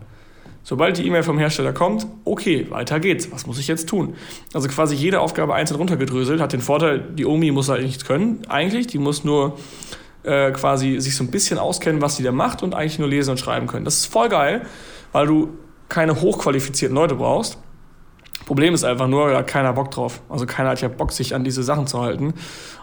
[0.63, 3.31] Sobald die E-Mail vom Hersteller kommt, okay, weiter geht's.
[3.31, 4.13] Was muss ich jetzt tun?
[4.53, 8.41] Also quasi jede Aufgabe einzeln runtergedröselt, hat den Vorteil, die Omi muss halt nichts können,
[8.49, 8.85] eigentlich.
[8.85, 9.57] Die muss nur
[10.21, 13.31] äh, quasi sich so ein bisschen auskennen, was sie da macht und eigentlich nur lesen
[13.31, 13.85] und schreiben können.
[13.85, 14.62] Das ist voll geil
[15.12, 15.50] weil du
[15.89, 17.58] keine hochqualifizierten Leute brauchst.
[18.45, 20.22] Problem ist einfach nur, da hat keiner Bock drauf.
[20.30, 22.34] Also keiner hat ja Bock, sich an diese Sachen zu halten.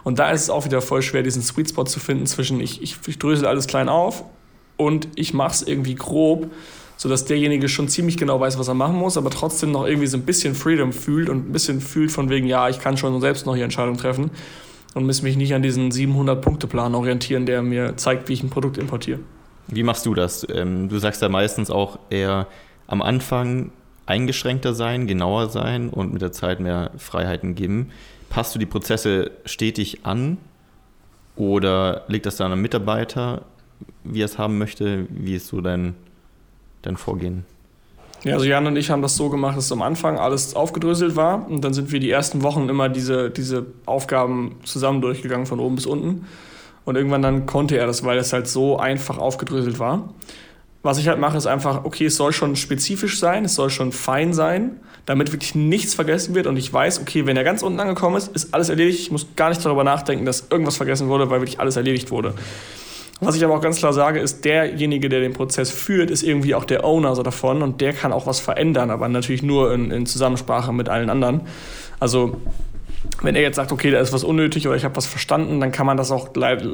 [0.03, 2.81] Und da ist es auch wieder voll schwer, diesen Sweet Spot zu finden zwischen ich,
[2.81, 4.23] ich, ich drösel alles klein auf
[4.77, 6.51] und ich mache es irgendwie grob,
[6.95, 10.17] sodass derjenige schon ziemlich genau weiß, was er machen muss, aber trotzdem noch irgendwie so
[10.17, 13.45] ein bisschen Freedom fühlt und ein bisschen fühlt von wegen, ja, ich kann schon selbst
[13.45, 14.31] noch die Entscheidung treffen
[14.93, 18.77] und muss mich nicht an diesen 700-Punkte-Plan orientieren, der mir zeigt, wie ich ein Produkt
[18.77, 19.19] importiere.
[19.67, 20.45] Wie machst du das?
[20.53, 22.47] Ähm, du sagst ja meistens auch eher
[22.87, 23.71] am Anfang
[24.05, 27.91] eingeschränkter sein, genauer sein und mit der Zeit mehr Freiheiten geben.
[28.29, 30.37] Passt du die Prozesse stetig an
[31.35, 33.43] oder liegt das dann am Mitarbeiter,
[34.03, 35.05] wie er es haben möchte?
[35.09, 35.95] Wie ist so dein,
[36.81, 37.45] dein Vorgehen?
[38.23, 41.47] Ja, also Jan und ich haben das so gemacht, dass am Anfang alles aufgedröselt war
[41.49, 45.75] und dann sind wir die ersten Wochen immer diese, diese Aufgaben zusammen durchgegangen von oben
[45.75, 46.25] bis unten.
[46.87, 50.13] Und irgendwann dann konnte er das, weil es halt so einfach aufgedröselt war.
[50.83, 53.91] Was ich halt mache, ist einfach, okay, es soll schon spezifisch sein, es soll schon
[53.91, 57.81] fein sein, damit wirklich nichts vergessen wird und ich weiß, okay, wenn er ganz unten
[57.81, 59.01] angekommen ist, ist alles erledigt.
[59.01, 62.35] Ich muss gar nicht darüber nachdenken, dass irgendwas vergessen wurde, weil wirklich alles erledigt wurde.
[63.19, 66.55] Was ich aber auch ganz klar sage, ist, derjenige, der den Prozess führt, ist irgendwie
[66.55, 69.91] auch der Owner so davon und der kann auch was verändern, aber natürlich nur in,
[69.91, 71.41] in Zusammensprache mit allen anderen.
[71.99, 72.37] Also
[73.21, 75.71] wenn er jetzt sagt, okay, da ist was unnötig oder ich habe was verstanden, dann
[75.71, 76.29] kann man das auch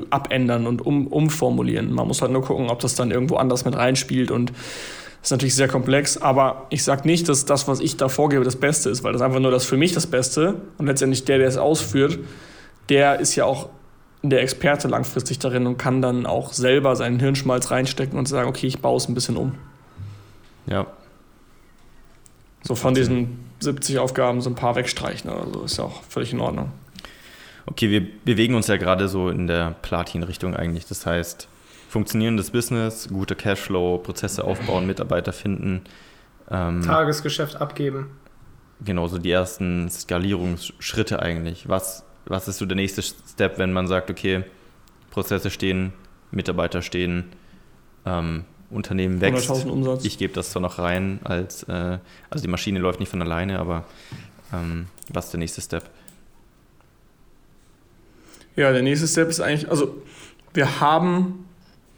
[0.09, 1.93] abändern und um, umformulieren.
[1.93, 5.31] Man muss halt nur gucken, ob das dann irgendwo anders mit reinspielt und das ist
[5.31, 8.89] natürlich sehr komplex, aber ich sage nicht, dass das, was ich da vorgebe, das Beste
[8.89, 11.57] ist, weil das einfach nur das für mich das Beste und letztendlich der, der es
[11.57, 12.19] ausführt,
[12.89, 13.69] der ist ja auch
[14.21, 18.67] der Experte langfristig darin und kann dann auch selber seinen Hirnschmalz reinstecken und sagen, okay,
[18.67, 19.55] ich baue es ein bisschen um.
[20.65, 20.87] Ja.
[22.63, 25.63] So von diesen 70 Aufgaben so ein paar wegstreichen oder so.
[25.63, 26.71] Ist ja auch völlig in Ordnung.
[27.65, 30.85] Okay, wir bewegen uns ja gerade so in der Platin-Richtung eigentlich.
[30.85, 31.47] Das heißt,
[31.89, 35.81] funktionierendes Business, guter Cashflow, Prozesse aufbauen, Mitarbeiter finden.
[36.51, 38.11] Ähm, Tagesgeschäft abgeben.
[38.83, 41.69] Genau, so die ersten Skalierungsschritte eigentlich.
[41.69, 44.43] Was, was ist so der nächste Step, wenn man sagt, okay,
[45.11, 45.93] Prozesse stehen,
[46.31, 47.25] Mitarbeiter stehen,
[48.05, 49.49] ähm, Unternehmen wächst.
[49.49, 50.05] Umsatz.
[50.05, 53.59] Ich gebe das zwar noch rein, als, äh, also die Maschine läuft nicht von alleine,
[53.59, 53.85] aber
[54.53, 55.83] Ähm, was ist der nächste Step?
[58.55, 59.95] Ja, der nächste Step ist eigentlich, also
[60.53, 61.45] wir haben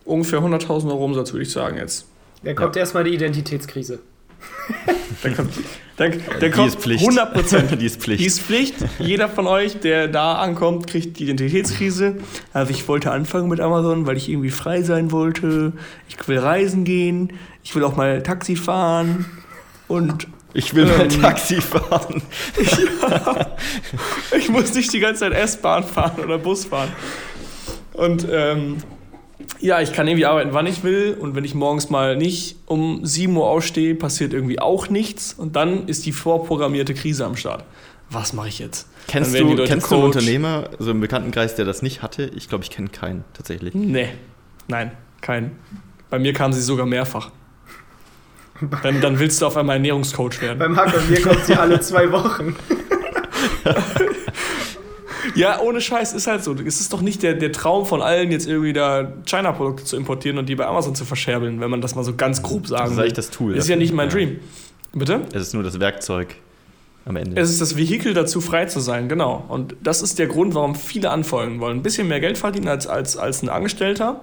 [0.06, 2.06] ungefähr 100.000 Euro Umsatz, würde ich sagen jetzt.
[2.44, 4.00] Da kommt erstmal die Identitätskrise.
[5.24, 5.54] Dann kommt,
[5.98, 7.02] dann Die kommt ist Pflicht.
[7.02, 7.72] 100 Prozent.
[7.82, 8.20] Die ist Pflicht.
[8.22, 8.76] Die ist Pflicht.
[9.00, 12.18] Jeder von euch, der da ankommt, kriegt die Identitätskrise.
[12.54, 15.74] Also ich wollte anfangen mit Amazon, weil ich irgendwie frei sein wollte.
[16.10, 17.34] Ich will reisen gehen.
[17.64, 19.26] Ich will auch mal Taxi fahren.
[19.88, 21.22] Und Ich will mal Ähm.
[21.22, 22.22] Taxi fahren.
[24.38, 26.90] ich muss nicht die ganze Zeit S-Bahn fahren oder Bus fahren.
[27.94, 28.78] Und ähm,
[29.60, 31.18] ja, ich kann irgendwie arbeiten, wann ich will.
[31.20, 35.34] Und wenn ich morgens mal nicht um 7 Uhr aufstehe, passiert irgendwie auch nichts.
[35.34, 37.64] Und dann ist die vorprogrammierte Krise am Start.
[38.10, 38.88] Was mache ich jetzt?
[39.08, 40.04] Kennst du, kennst du einen.
[40.06, 42.32] Unternehmer, so im Bekanntenkreis, der das nicht hatte?
[42.36, 43.74] Ich glaube, ich kenne keinen tatsächlich.
[43.74, 44.10] Nee,
[44.68, 45.52] nein, kein.
[46.10, 47.32] Bei mir kam sie sogar mehrfach.
[48.84, 50.60] Dann, dann willst du auf einmal Ernährungscoach werden.
[50.60, 52.56] Beim Hack und mir kommt sie alle zwei Wochen.
[55.36, 56.54] Ja, ohne Scheiß, ist halt so.
[56.54, 60.38] Es ist doch nicht der, der Traum von allen, jetzt irgendwie da China-Produkte zu importieren
[60.38, 62.92] und die bei Amazon zu verscherbeln, wenn man das mal so ganz grob sagen Das
[62.92, 63.04] ist will.
[63.04, 63.56] eigentlich das Tool.
[63.56, 64.40] ist ja nicht mein Dream.
[64.94, 65.22] Bitte?
[65.34, 66.36] Es ist nur das Werkzeug
[67.06, 67.40] am Ende.
[67.40, 69.44] Es ist das Vehikel dazu, frei zu sein, genau.
[69.48, 71.78] Und das ist der Grund, warum viele anfolgen wollen.
[71.80, 74.22] Ein bisschen mehr Geld verdienen als, als, als ein Angestellter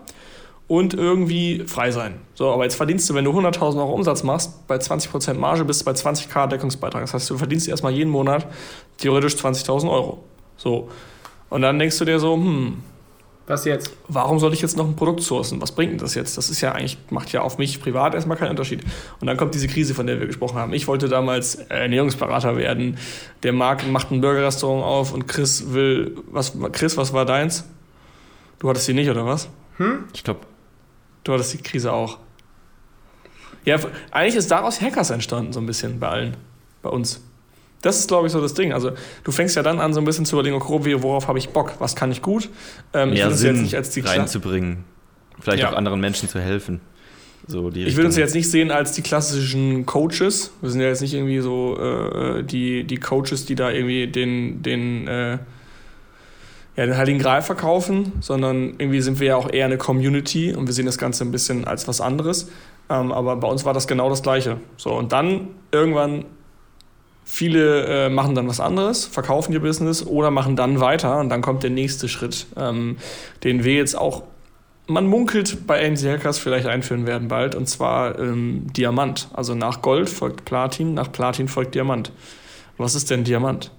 [0.68, 2.14] und irgendwie frei sein.
[2.34, 5.82] So, aber jetzt verdienst du, wenn du 100.000 Euro Umsatz machst, bei 20% Marge bist
[5.82, 7.02] du bei 20k Deckungsbeitrag.
[7.02, 8.46] Das heißt, du verdienst erstmal jeden Monat
[8.98, 10.24] theoretisch 20.000 Euro.
[10.62, 10.90] So.
[11.50, 12.82] Und dann denkst du dir so, hm,
[13.46, 13.92] Was jetzt?
[14.08, 15.60] warum soll ich jetzt noch ein Produkt sourcen?
[15.60, 16.38] Was bringt denn das jetzt?
[16.38, 18.82] Das ist ja eigentlich, macht ja auf mich privat erstmal keinen Unterschied.
[19.20, 20.72] Und dann kommt diese Krise, von der wir gesprochen haben.
[20.72, 22.96] Ich wollte damals Ernährungsberater werden.
[23.42, 27.64] Der Marc macht ein Burgerrestaurant auf und Chris will, was, Chris, was war deins?
[28.60, 29.48] Du hattest die nicht, oder was?
[30.14, 30.40] Ich glaube,
[31.24, 32.18] Du hattest die Krise auch.
[33.64, 33.78] Ja,
[34.10, 36.36] eigentlich ist daraus Hackers entstanden, so ein bisschen bei allen,
[36.82, 37.22] bei uns.
[37.82, 38.72] Das ist, glaube ich, so das Ding.
[38.72, 38.92] Also,
[39.24, 41.74] du fängst ja dann an, so ein bisschen zu überlegen, okay, worauf habe ich Bock?
[41.80, 42.48] Was kann ich gut?
[42.94, 44.84] Ähm, ich mehr uns Sinn jetzt nicht als die Kla- reinzubringen.
[45.40, 45.70] Vielleicht Ja.
[45.70, 46.80] auch anderen Menschen zu helfen.
[47.48, 50.52] So die Ich will uns jetzt nicht sehen als die klassischen Coaches.
[50.60, 54.62] Wir sind ja jetzt nicht irgendwie so äh, die, die Coaches, die da irgendwie den,
[54.62, 55.38] den, äh,
[56.76, 60.66] ja, den Heiligen Gral verkaufen, sondern irgendwie sind wir ja auch eher eine Community und
[60.68, 62.48] wir sehen das Ganze ein bisschen als was anderes.
[62.88, 64.58] Ähm, aber bei uns war das genau das Gleiche.
[64.76, 66.24] So, und dann irgendwann
[67.24, 71.40] Viele äh, machen dann was anderes, verkaufen ihr Business oder machen dann weiter und dann
[71.40, 72.96] kommt der nächste Schritt, ähm,
[73.44, 74.24] den wir jetzt auch,
[74.86, 79.28] man munkelt bei AMC Hackers vielleicht einführen werden bald und zwar ähm, Diamant.
[79.32, 82.12] Also nach Gold folgt Platin, nach Platin folgt Diamant.
[82.76, 83.70] Was ist denn Diamant?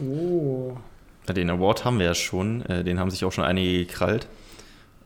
[0.00, 0.76] Oh.
[1.28, 4.28] Den Award haben wir ja schon, äh, den haben sich auch schon einige gekrallt.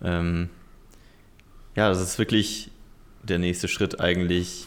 [0.05, 0.51] Ähm,
[1.77, 2.71] ja, das ist wirklich
[3.23, 4.67] der nächste Schritt eigentlich.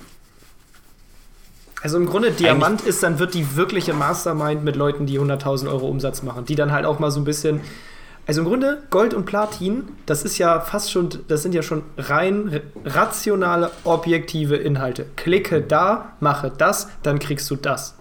[1.83, 5.87] Also im Grunde Diamant ist, dann wird die wirkliche Mastermind mit Leuten, die 100.000 Euro
[5.87, 7.59] Umsatz machen, die dann halt auch mal so ein bisschen.
[8.25, 11.83] Also im Grunde Gold und Platin, das ist ja fast schon, das sind ja schon
[11.97, 15.05] rein rationale, objektive Inhalte.
[15.17, 17.97] Klicke da, mache das, dann kriegst du das.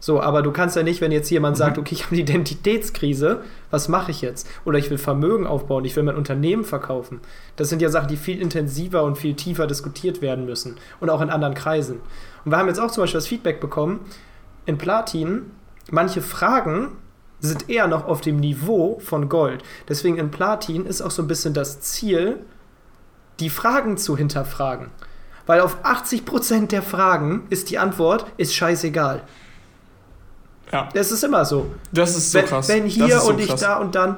[0.00, 3.42] So, aber du kannst ja nicht, wenn jetzt jemand sagt, okay, ich habe eine Identitätskrise,
[3.70, 4.48] was mache ich jetzt?
[4.64, 7.20] Oder ich will Vermögen aufbauen, ich will mein Unternehmen verkaufen.
[7.56, 10.76] Das sind ja Sachen, die viel intensiver und viel tiefer diskutiert werden müssen.
[10.98, 12.00] Und auch in anderen Kreisen.
[12.44, 14.00] Und wir haben jetzt auch zum Beispiel das Feedback bekommen,
[14.66, 15.50] in Platin,
[15.90, 16.96] manche Fragen
[17.40, 19.62] sind eher noch auf dem Niveau von Gold.
[19.88, 22.38] Deswegen in Platin ist auch so ein bisschen das Ziel,
[23.40, 24.90] die Fragen zu hinterfragen.
[25.46, 29.22] Weil auf 80% der Fragen ist die Antwort, ist scheißegal.
[30.70, 31.66] Ja, Das ist immer so.
[31.92, 32.68] das ist so wenn, krass.
[32.68, 33.60] wenn hier so und ich krass.
[33.60, 34.16] da und dann,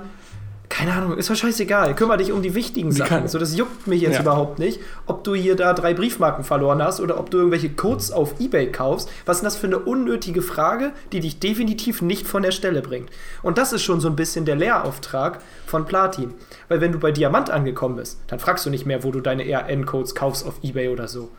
[0.68, 1.94] keine Ahnung, ist doch scheißegal.
[1.94, 3.09] Kümmere dich um die wichtigen Sachen.
[3.09, 4.22] kann- so, das juckt mich jetzt Ja.
[4.22, 8.11] überhaupt nicht, ob du hier da drei Briefmarken verloren hast oder ob du irgendwelche Codes
[8.11, 9.09] auf Ebay kaufst.
[9.27, 12.83] Was ist denn das für eine unnötige Frage, die dich definitiv nicht von der Stelle
[12.83, 13.11] bringt?
[13.42, 16.35] Und das ist schon so ein bisschen der Lehrauftrag von Platin.
[16.68, 19.46] Weil wenn du bei Diamant angekommen bist, dann fragst du nicht mehr, wo du deine
[19.46, 21.31] ERN-Codes kaufst auf Ebay oder so.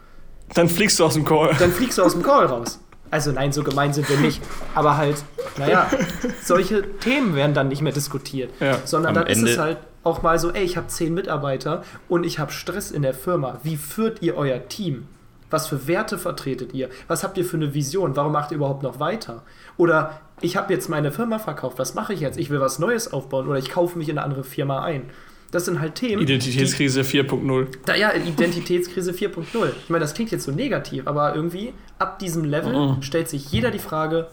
[0.53, 1.51] Dann fliegst du aus dem Call.
[1.59, 2.79] Dann fliegst du aus dem Call raus.
[3.11, 4.41] Also nein, so gemein sind wir nicht.
[4.73, 5.23] Aber halt,
[5.57, 5.87] naja,
[6.43, 8.51] solche Themen werden dann nicht mehr diskutiert.
[8.59, 8.79] Ja.
[8.85, 11.83] Sondern Am dann ist es Ende- halt auch mal so, ey, ich habe zehn Mitarbeiter
[12.09, 13.59] und ich habe Stress in der Firma.
[13.63, 15.07] Wie führt ihr euer Team?
[15.49, 16.89] Was für Werte vertretet ihr?
[17.07, 18.15] Was habt ihr für eine Vision?
[18.15, 19.43] Warum macht ihr überhaupt noch weiter?
[19.77, 22.37] Oder ich habe jetzt meine Firma verkauft, was mache ich jetzt?
[22.37, 25.09] Ich will was Neues aufbauen oder ich kaufe mich in eine andere Firma ein.
[25.55, 26.21] Das sind halt Themen.
[26.21, 27.67] Identitätskrise 4.0.
[27.85, 29.71] da, ja, Identitätskrise 4.0.
[29.85, 33.01] Ich meine, das klingt jetzt so negativ, aber irgendwie ab diesem Level Mhm.
[33.01, 34.27] stellt sich jeder die Frage,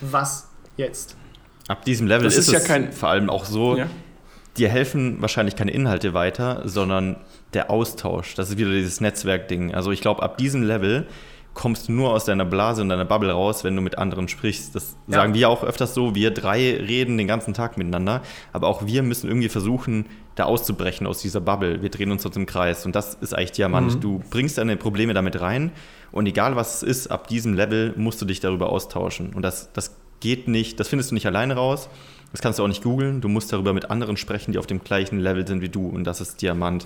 [0.00, 1.16] was jetzt?
[1.68, 3.86] Ab diesem Level Das ist, ist ja es kein- vor allem auch so, Ja.
[4.56, 7.18] dir helfen wahrscheinlich keine Inhalte weiter, sondern
[7.52, 8.34] der Austausch.
[8.34, 9.72] Das ist wieder dieses Netzwerkding.
[9.74, 11.06] Also ich glaube, ab diesem Level
[11.54, 14.74] kommst du nur aus deiner Blase und deiner Bubble raus, wenn du mit anderen sprichst.
[14.74, 15.14] Das Ja.
[15.18, 16.14] sagen wir auch öfters so.
[16.14, 21.06] Wir drei reden den ganzen Tag miteinander, aber auch wir müssen irgendwie versuchen, da auszubrechen
[21.06, 21.80] aus dieser Bubble.
[21.80, 24.02] Wir drehen uns dort im Kreis und das ist eigentlich Diamant.
[24.02, 25.70] Du bringst deine Probleme damit rein
[26.10, 29.32] und egal was es ist, ab diesem Level musst du dich darüber austauschen.
[29.32, 31.88] Und das, das geht nicht, das findest du nicht alleine raus.
[32.32, 33.20] Das kannst du auch nicht googeln.
[33.20, 35.86] Du musst darüber mit anderen sprechen, die auf dem gleichen Level sind wie du.
[35.88, 36.84] Und das ist Diamant.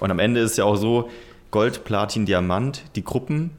[0.00, 1.10] Und am Ende ist es ja auch so,
[1.50, 3.50] Gold, Platin, Diamant, die Gruppen,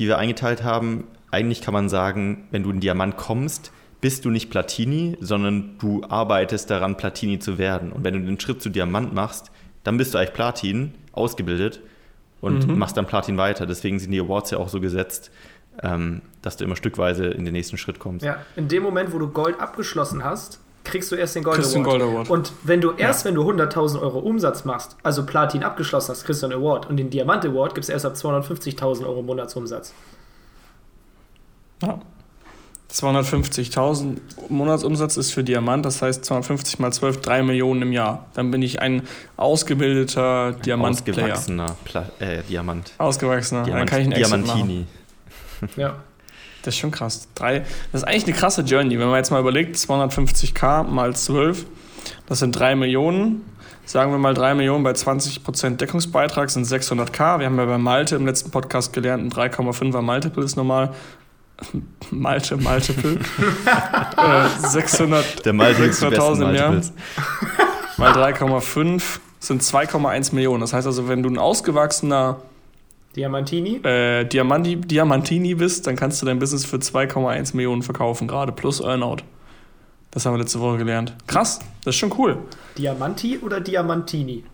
[0.00, 4.30] die wir eingeteilt haben, eigentlich kann man sagen, wenn du in Diamant kommst, bist du
[4.30, 7.92] nicht Platini, sondern du arbeitest daran, Platini zu werden.
[7.92, 9.52] Und wenn du den Schritt zu Diamant machst,
[9.84, 11.80] dann bist du eigentlich Platin, ausgebildet
[12.40, 13.66] und machst dann Platin weiter.
[13.66, 15.30] Deswegen sind die Awards ja auch so gesetzt,
[15.82, 18.24] ähm, dass du immer stückweise in den nächsten Schritt kommst.
[18.24, 21.84] Ja, in dem Moment, wo du Gold abgeschlossen hast, kriegst du erst den Gold Award.
[21.84, 22.30] Gold Award.
[22.30, 26.42] Und wenn du erst, wenn du 100.000 Euro Umsatz machst, also Platin abgeschlossen hast, kriegst
[26.42, 26.88] du einen Award.
[26.90, 29.94] Und den Diamant Award gibt es erst ab 250.000 Euro Monatsumsatz.
[31.82, 32.00] Ja.
[32.92, 38.26] 250.000 Monatsumsatz ist für Diamant, das heißt 250 mal 12, 3 Millionen im Jahr.
[38.34, 39.02] Dann bin ich ein
[39.36, 41.34] ausgebildeter Diamant-Player.
[41.34, 42.92] Ausgewachsener Pla äh, Diamant.
[42.98, 43.60] Ausgewachsener.
[43.60, 44.44] Dann Diamant kann ich einen Exit machen.
[44.44, 44.86] Diamantini.
[45.76, 45.94] Ja.
[46.62, 47.28] Das ist schon krass.
[47.34, 47.60] Drei,
[47.92, 48.98] das ist eigentlich eine krasse Journey.
[48.98, 51.66] Wenn man jetzt mal überlegt, 250k mal 12,
[52.26, 53.42] das sind 3 Millionen.
[53.86, 57.40] Sagen wir mal 3 Millionen bei 20% Deckungsbeitrag sind 600k.
[57.40, 60.94] Wir haben ja bei Malte im letzten Podcast gelernt, ein 3,5er Multiple ist normal.
[62.10, 63.18] Malte, Multiple.
[64.16, 66.80] äh, 600, Der Malte ist die 600.000 besten im Jahr.
[67.96, 69.02] Mal 3,5
[69.40, 70.60] sind 2,1 Millionen.
[70.60, 72.36] Das heißt also, wenn du ein ausgewachsener
[73.16, 73.76] Diamantini.
[73.84, 78.80] äh, Diamanti, Diamantini bist, dann kannst du dein Business für 2,1 Millionen verkaufen, gerade plus
[78.80, 79.18] Earnout.
[80.12, 81.14] Das haben wir letzte Woche gelernt.
[81.26, 82.38] Krass, das ist schon cool.
[82.78, 84.44] Diamanti oder Diamantini?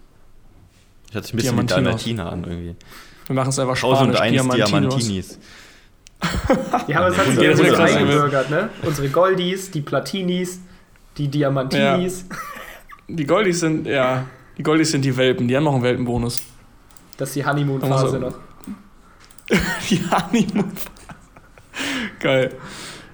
[1.12, 1.66] Hört sich ein bisschen.
[1.66, 2.76] Diamantina an irgendwie.
[3.26, 4.54] Wir machen es einfach 1001 Spanisch.
[4.54, 4.96] Diamantinos.
[4.96, 5.38] Diamantinis.
[6.88, 8.70] Ja, aber es hat sich will das eingebürgert, ne?
[8.82, 10.60] Unsere Goldis, die Platinis,
[11.18, 12.24] die Diamantinis.
[13.06, 14.24] Die Goldies sind, ja,
[14.56, 16.42] die Goldies sind die Welpen, die haben noch einen Welpenbonus.
[17.18, 18.34] Das ist die Honeymoon-Phase Also- noch.
[19.90, 20.72] Die Honeymoon.
[22.20, 22.54] Geil.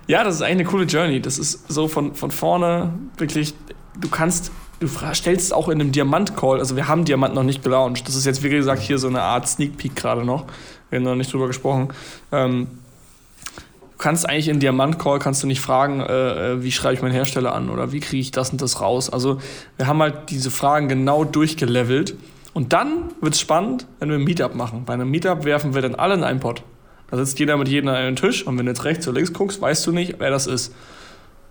[0.07, 1.21] Ja, das ist eigentlich eine coole Journey.
[1.21, 3.55] Das ist so von, von vorne wirklich,
[3.99, 8.07] du kannst, du stellst auch in einem Diamant-Call, also wir haben Diamant noch nicht gelauncht.
[8.09, 10.47] Das ist jetzt, wie gesagt, hier so eine Art Sneak Peek gerade noch.
[10.91, 11.89] Wir haben noch nicht drüber gesprochen.
[12.33, 12.67] Ähm,
[13.57, 17.13] du kannst eigentlich in Diamant-Call, kannst du nicht fragen, äh, äh, wie schreibe ich meinen
[17.13, 19.09] Hersteller an oder wie kriege ich das und das raus.
[19.09, 19.41] Also
[19.77, 22.17] wir haben halt diese Fragen genau durchgelevelt.
[22.55, 24.85] Und dann wird es spannend, wenn wir ein Meetup machen.
[24.85, 26.63] Bei einem Meetup werfen wir dann alle in einen Pot.
[27.11, 29.33] Da sitzt jeder mit jedem an einem Tisch und wenn du jetzt rechts oder links
[29.33, 30.75] guckst, weißt du nicht, wer das ist.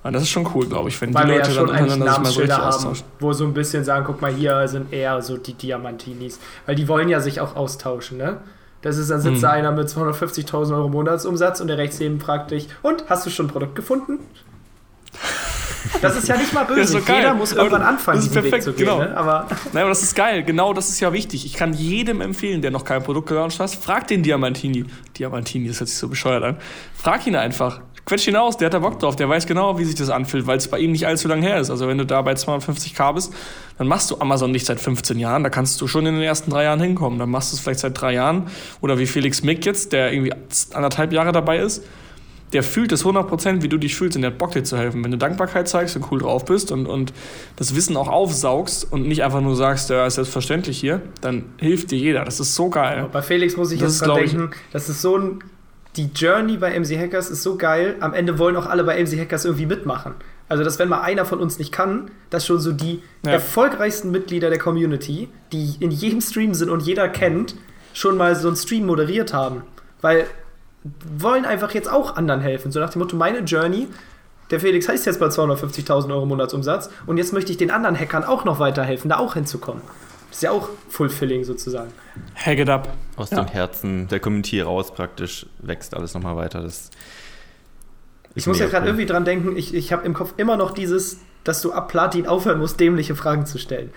[0.03, 1.75] Und das ist schon cool, glaube ich, wenn Weil die wir ja Leute schon dann
[1.83, 3.05] untereinander sich mal so richtig haben, austauschen.
[3.19, 6.39] wo so ein bisschen sagen, guck mal, hier sind eher so die Diamantinis.
[6.65, 8.37] Weil die wollen ja sich auch austauschen, ne?
[8.81, 9.41] Das ist, dann sitzt Mhm.
[9.41, 13.29] da einer mit 250.000 Euro Monatsumsatz und der rechts neben fragt dich, und, hast du
[13.29, 14.17] schon ein Produkt gefunden?
[16.01, 16.85] Das ist ja nicht mal böse.
[16.85, 16.99] so.
[16.99, 18.85] Jeder muss irgendwann anfangen, das ist diesen Weg perfekt, zu gehen.
[18.85, 18.99] genau.
[18.99, 19.15] Ne?
[19.15, 20.43] Aber Nein, aber das ist geil.
[20.43, 21.45] Genau das ist ja wichtig.
[21.45, 24.85] Ich kann jedem empfehlen, der noch kein Produkt gelauncht hat, frag den Diamantini.
[25.17, 26.57] Diamantini, das hört sich so bescheuert an.
[26.95, 27.81] Frag ihn einfach.
[28.05, 30.47] Quetsch ihn aus, der hat da Bock drauf, der weiß genau, wie sich das anfühlt,
[30.47, 31.69] weil es bei ihm nicht allzu lang her ist.
[31.69, 33.33] Also wenn du da bei 250k bist,
[33.77, 36.49] dann machst du Amazon nicht seit 15 Jahren, da kannst du schon in den ersten
[36.49, 37.19] drei Jahren hinkommen.
[37.19, 38.47] Dann machst du es vielleicht seit drei Jahren.
[38.81, 40.33] Oder wie Felix Mick jetzt, der irgendwie
[40.73, 41.83] anderthalb Jahre dabei ist.
[42.53, 45.03] Der fühlt es 100%, wie du dich fühlst und der hat Bock dir zu helfen.
[45.03, 47.13] Wenn du Dankbarkeit zeigst und cool drauf bist und, und
[47.55, 51.91] das Wissen auch aufsaugst und nicht einfach nur sagst, ja, ist selbstverständlich hier, dann hilft
[51.91, 52.25] dir jeder.
[52.25, 53.07] Das ist so geil.
[53.11, 55.39] bei Felix muss ich Das jetzt dran ich- denken, das ist so ein.
[55.97, 57.95] Die Journey bei MC Hackers ist so geil.
[57.99, 60.13] Am Ende wollen auch alle bei MC Hackers irgendwie mitmachen.
[60.47, 63.31] Also, dass wenn mal einer von uns nicht kann, dass schon so die Ja.
[63.33, 67.55] erfolgreichsten Mitglieder der Community, die in jedem Stream sind und jeder kennt,
[67.93, 69.63] schon mal so einen Stream moderiert haben.
[69.99, 70.27] Weil
[71.17, 72.71] wollen einfach jetzt auch anderen helfen.
[72.71, 73.87] So nach dem Motto, meine Journey,
[74.49, 78.23] der Felix heißt jetzt bei 250.000 Euro Monatsumsatz und jetzt möchte ich den anderen Hackern
[78.23, 79.81] auch noch weiterhelfen, da auch hinzukommen.
[80.29, 81.91] Das ist ja auch Fulfilling sozusagen.
[82.35, 82.89] Hack it up.
[83.17, 83.43] Aus Ja.
[83.43, 86.61] dem Herzen der Community raus praktisch wächst alles nochmal weiter.
[86.61, 86.89] Das
[88.33, 88.89] Ich muss ja gerade cool.
[88.89, 92.27] irgendwie dran denken, ich, ich habe im Kopf immer noch dieses, dass du ab Platin
[92.27, 93.91] aufhören musst, dämliche Fragen zu stellen.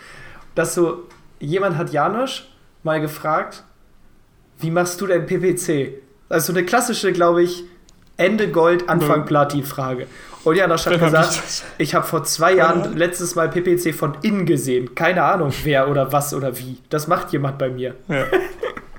[0.54, 1.04] Dass so,
[1.40, 2.48] jemand hat Janosch
[2.82, 3.64] mal gefragt,
[4.58, 6.00] wie machst du denn PPC?
[6.28, 7.64] Also eine klassische, glaube ich,
[8.16, 9.26] Ende Gold, Anfang Mhm.
[9.26, 10.06] Platin-Frage.
[10.44, 11.64] Und Janosch hat gesagt, ich das?
[11.78, 14.94] ich habe vor zwei Jahren letztes Mal PPC von innen gesehen.
[14.94, 16.78] Keine Ahnung, wer oder was oder wie.
[16.90, 17.94] Das macht jemand bei mir.
[18.08, 18.16] Ja.
[18.16, 18.24] ja.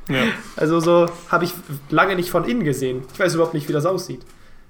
[0.56, 1.54] Also so habe ich
[1.90, 3.04] lange nicht von innen gesehen.
[3.14, 4.22] Ich weiß überhaupt nicht, wie das aussieht.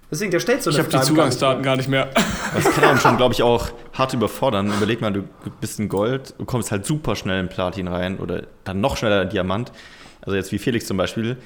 [0.10, 2.10] Deswegen, der stellt so Ich eine habe die Zugangsdaten gar nicht mehr.
[2.54, 4.68] Das kann einen schon, glaube ich, auch hart überfordern.
[4.68, 5.24] Überleg mal, du
[5.60, 9.24] bist ein Gold, du kommst halt super schnell in Platin rein oder dann noch schneller
[9.24, 9.72] in Diamant.
[10.22, 11.38] Also jetzt wie Felix zum Beispiel.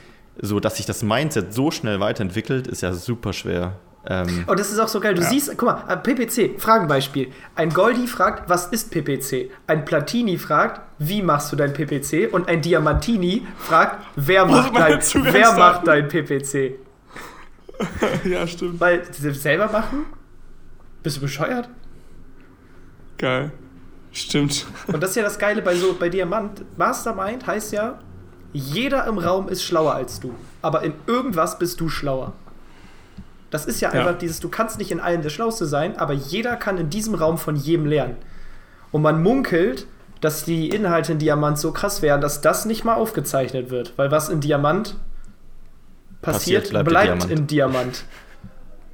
[0.41, 3.75] So dass sich das Mindset so schnell weiterentwickelt, ist ja super schwer.
[4.05, 5.13] Ähm, und das ist auch so geil.
[5.13, 5.27] Du ja.
[5.27, 7.31] siehst, guck mal, äh, PPC, Fragenbeispiel.
[7.55, 9.51] Ein Goldi fragt, was ist PPC?
[9.67, 12.33] Ein Platini fragt, wie machst du dein PPC?
[12.33, 14.99] Und ein Diamantini fragt, wer macht, dein,
[15.33, 16.75] wer macht dein PPC?
[18.23, 18.79] ja, stimmt.
[18.79, 20.05] Weil sie selber machen?
[21.03, 21.69] Bist du bescheuert?
[23.17, 23.51] Geil.
[24.11, 24.65] Stimmt.
[24.87, 26.63] Und das ist ja das Geile bei so bei Diamant.
[26.77, 27.99] Mastermind heißt ja,
[28.53, 30.33] jeder im Raum ist schlauer als du.
[30.61, 32.33] Aber in irgendwas bist du schlauer.
[33.51, 36.13] Das ist ja, ja einfach dieses, du kannst nicht in allem der Schlauste sein, aber
[36.13, 38.17] jeder kann in diesem Raum von jedem lernen.
[38.91, 39.87] Und man munkelt,
[40.21, 43.93] dass die Inhalte in Diamant so krass wären, dass das nicht mal aufgezeichnet wird.
[43.97, 44.95] Weil was in Diamant
[46.21, 47.31] passiert, passiert bleibt, bleibt Diamant.
[47.31, 48.03] in Diamant.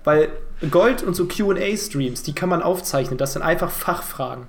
[0.03, 0.29] Weil
[0.69, 3.17] Gold und so QA-Streams, die kann man aufzeichnen.
[3.17, 4.47] Das sind einfach Fachfragen.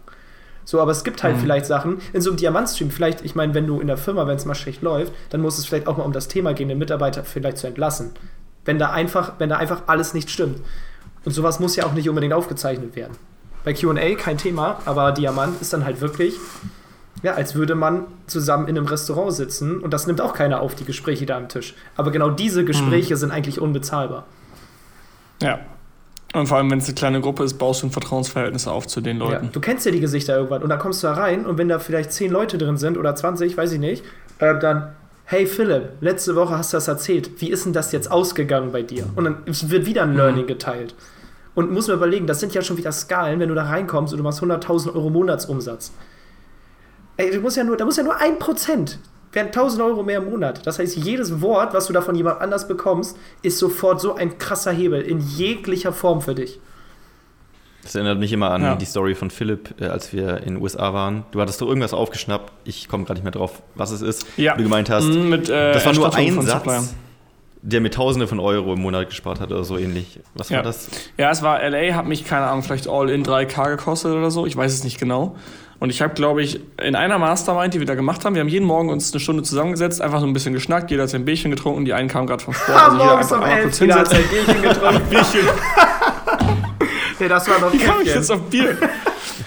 [0.67, 1.41] So, aber es gibt halt mhm.
[1.41, 4.37] vielleicht Sachen, in so einem Diamantstream, vielleicht, ich meine, wenn du in der Firma, wenn
[4.37, 6.77] es mal schlecht läuft, dann muss es vielleicht auch mal um das Thema gehen, den
[6.77, 8.11] Mitarbeiter vielleicht zu entlassen.
[8.65, 10.61] Wenn da einfach, wenn da einfach alles nicht stimmt.
[11.25, 13.17] Und sowas muss ja auch nicht unbedingt aufgezeichnet werden.
[13.63, 16.35] Bei QA kein Thema, aber Diamant ist dann halt wirklich,
[17.23, 20.75] ja, als würde man zusammen in einem Restaurant sitzen und das nimmt auch keiner auf,
[20.75, 21.75] die Gespräche da am Tisch.
[21.97, 23.19] Aber genau diese Gespräche mhm.
[23.19, 24.27] sind eigentlich unbezahlbar.
[25.41, 25.61] Ja,
[26.37, 29.01] und vor allem, wenn es eine kleine Gruppe ist, baust du ein Vertrauensverhältnis auf zu
[29.01, 29.47] den Leuten.
[29.47, 31.69] Ja, du kennst ja die Gesichter irgendwann und dann kommst du da rein und wenn
[31.69, 34.05] da vielleicht zehn Leute drin sind oder 20, weiß ich nicht,
[34.39, 37.41] äh, dann, hey Philipp, letzte Woche hast du das erzählt.
[37.41, 39.07] Wie ist denn das jetzt ausgegangen bei dir?
[39.15, 40.17] Und dann wird wieder ein mhm.
[40.17, 40.95] Learning geteilt.
[41.55, 44.19] Und muss man überlegen, das sind ja schon wieder Skalen, wenn du da reinkommst und
[44.19, 45.93] du machst 100.000 Euro Monatsumsatz.
[47.17, 48.99] Ey, du musst ja nur, da muss ja nur ein Prozent
[49.33, 50.67] wären 1000 Euro mehr im Monat.
[50.67, 54.39] Das heißt, jedes Wort, was du da von jemand anders bekommst, ist sofort so ein
[54.39, 56.61] krasser Hebel in jeglicher Form für dich.
[57.87, 58.75] Das erinnert mich immer an ja.
[58.75, 61.25] die Story von Philipp, äh, als wir in den USA waren.
[61.31, 62.53] Du hattest doch irgendwas aufgeschnappt.
[62.65, 64.27] Ich komme gerade nicht mehr drauf, was es ist.
[64.37, 64.57] Ja.
[64.57, 66.95] Du gemeint hast, mm, mit, äh, das war nur ein Satz,
[67.63, 70.19] der mir Tausende von Euro im Monat gespart hat oder so ähnlich.
[70.35, 70.57] Was ja.
[70.57, 70.89] war das?
[71.17, 74.47] Ja, es war LA, hat mich, keine Ahnung, vielleicht all in 3K gekostet oder so.
[74.47, 75.37] Ich weiß es nicht genau.
[75.79, 78.49] Und ich habe, glaube ich, in einer Mastermind, die wir da gemacht haben, wir haben
[78.49, 81.51] jeden Morgen uns eine Stunde zusammengesetzt, einfach so ein bisschen geschnackt, jeder hat sein Bierchen
[81.51, 82.79] getrunken, die einen kamen gerade vom Sport.
[82.79, 84.17] Also jeder einfach einmal kurz hinsetzen.
[84.17, 85.03] Ein Bierchen getrunken.
[85.11, 85.41] Bierchen.
[87.21, 88.77] nee, das war ein Wie kam ich jetzt auf Bier?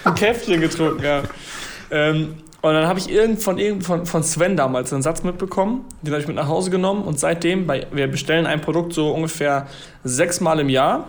[0.04, 1.22] Ein Käffchen getrunken, ja.
[1.90, 6.12] Ähm, und dann habe ich irgend von, von, von Sven damals einen Satz mitbekommen, den
[6.12, 9.66] habe ich mit nach Hause genommen und seitdem, bei, wir bestellen ein Produkt so ungefähr
[10.04, 11.08] sechsmal im Jahr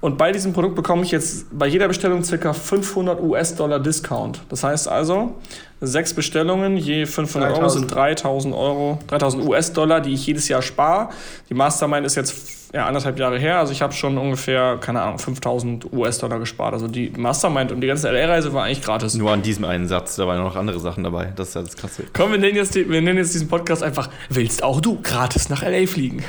[0.00, 2.52] und bei diesem Produkt bekomme ich jetzt bei jeder Bestellung ca.
[2.52, 4.40] 500 US-Dollar Discount.
[4.48, 5.34] Das heißt also,
[5.80, 7.58] sechs Bestellungen, je 500 3000.
[7.58, 11.08] Euro sind 3000 Euro, 3000 US-Dollar, die ich jedes Jahr spare.
[11.48, 13.58] Die Mastermind ist jetzt ja, anderthalb Jahre her.
[13.58, 16.74] Also ich habe schon ungefähr, keine Ahnung, 5000 US-Dollar gespart.
[16.74, 19.14] Also die Mastermind und die ganze LA-Reise war eigentlich gratis.
[19.14, 21.32] Nur an diesem einen Satz, da waren noch andere Sachen dabei.
[21.36, 22.04] Das ist ja das Krasse.
[22.12, 25.48] Komm, wir nennen, jetzt die, wir nennen jetzt diesen Podcast einfach Willst auch du gratis
[25.48, 26.22] nach LA fliegen?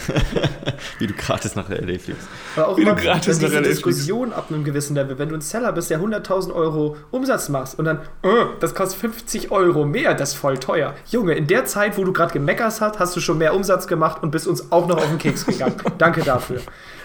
[0.98, 2.28] Wie du gratis nach LA fliegst.
[2.56, 5.18] Aber auch Wie du gratis nach LA Diskussion ab einem gewissen Level.
[5.18, 9.00] Wenn du ein Seller bist, der 100.000 Euro Umsatz machst und dann, oh, das kostet
[9.00, 10.94] 50 Euro mehr, das ist voll teuer.
[11.10, 14.22] Junge, in der Zeit, wo du gerade gemeckert hast, hast du schon mehr Umsatz gemacht
[14.22, 15.76] und bist uns auch noch auf den Keks gegangen.
[15.98, 16.60] Danke dafür.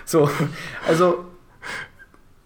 [0.06, 0.30] So,
[0.88, 1.26] also.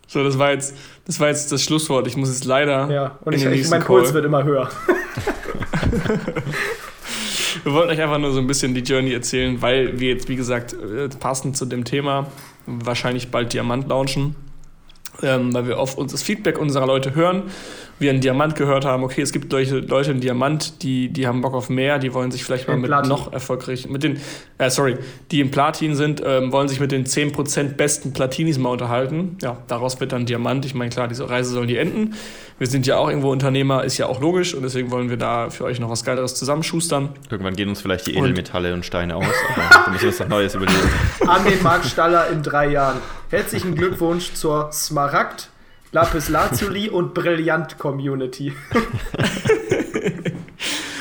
[0.08, 0.76] So, das war jetzt
[1.06, 2.08] das, war jetzt das Schlusswort.
[2.08, 2.90] Ich muss jetzt leider.
[2.92, 4.68] Ja, und ich, ich, mein Puls wird immer höher.
[7.64, 10.36] wir wollten euch einfach nur so ein bisschen die Journey erzählen, weil wir jetzt, wie
[10.36, 12.28] gesagt, äh, passend zu dem Thema
[12.66, 14.36] wahrscheinlich bald Diamant launchen.
[15.24, 17.44] Ähm, weil wir oft uns das Feedback unserer Leute hören
[18.00, 21.42] wir einen Diamant gehört haben, okay, es gibt Leute, Leute in Diamant, die, die haben
[21.42, 23.10] Bock auf mehr, die wollen sich vielleicht mal mit Platin.
[23.10, 24.20] noch erfolgreich, mit den,
[24.58, 24.98] äh, sorry,
[25.32, 29.38] die in Platin sind, ähm, wollen sich mit den 10% besten Platinis mal unterhalten.
[29.42, 30.66] Ja, daraus wird dann Diamant.
[30.66, 32.14] Ich meine, klar, diese Reise sollen die enden.
[32.60, 35.50] Wir sind ja auch irgendwo Unternehmer, ist ja auch logisch und deswegen wollen wir da
[35.50, 37.10] für euch noch was Geileres zusammenschustern.
[37.30, 40.20] Irgendwann gehen uns vielleicht die Edelmetalle und, und Steine aus, aber da müssen wir uns
[40.20, 40.78] was Neues überlegen.
[41.28, 42.98] An den Marktstaller in drei Jahren.
[43.30, 45.50] Herzlichen Glückwunsch zur Smaragd
[45.98, 48.54] Lapis Lazuli und Brillant Community.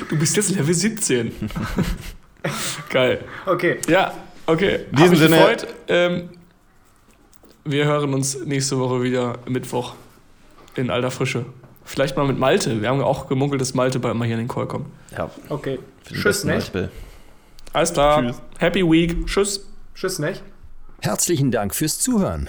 [0.08, 1.32] du bist jetzt Level 17.
[2.88, 3.22] Geil.
[3.44, 3.76] Okay.
[3.88, 4.14] Ja,
[4.46, 4.86] okay.
[4.90, 5.36] In diesem Sinne.
[5.36, 5.66] Gefreut.
[5.88, 6.30] Ähm,
[7.66, 9.96] wir hören uns nächste Woche wieder Mittwoch
[10.76, 11.44] in alter Frische.
[11.84, 12.80] Vielleicht mal mit Malte.
[12.80, 14.86] Wir haben auch gemunkelt, dass Malte bald mal hier in den Call kommt.
[15.14, 15.28] Ja.
[15.50, 15.78] Okay.
[16.10, 16.72] Tschüss, nicht?
[17.74, 18.22] Alles klar.
[18.22, 18.40] Tschüss.
[18.60, 19.26] Happy Week.
[19.26, 19.68] Tschüss.
[19.94, 20.42] Tschüss, nicht?
[21.02, 22.48] Herzlichen Dank fürs Zuhören.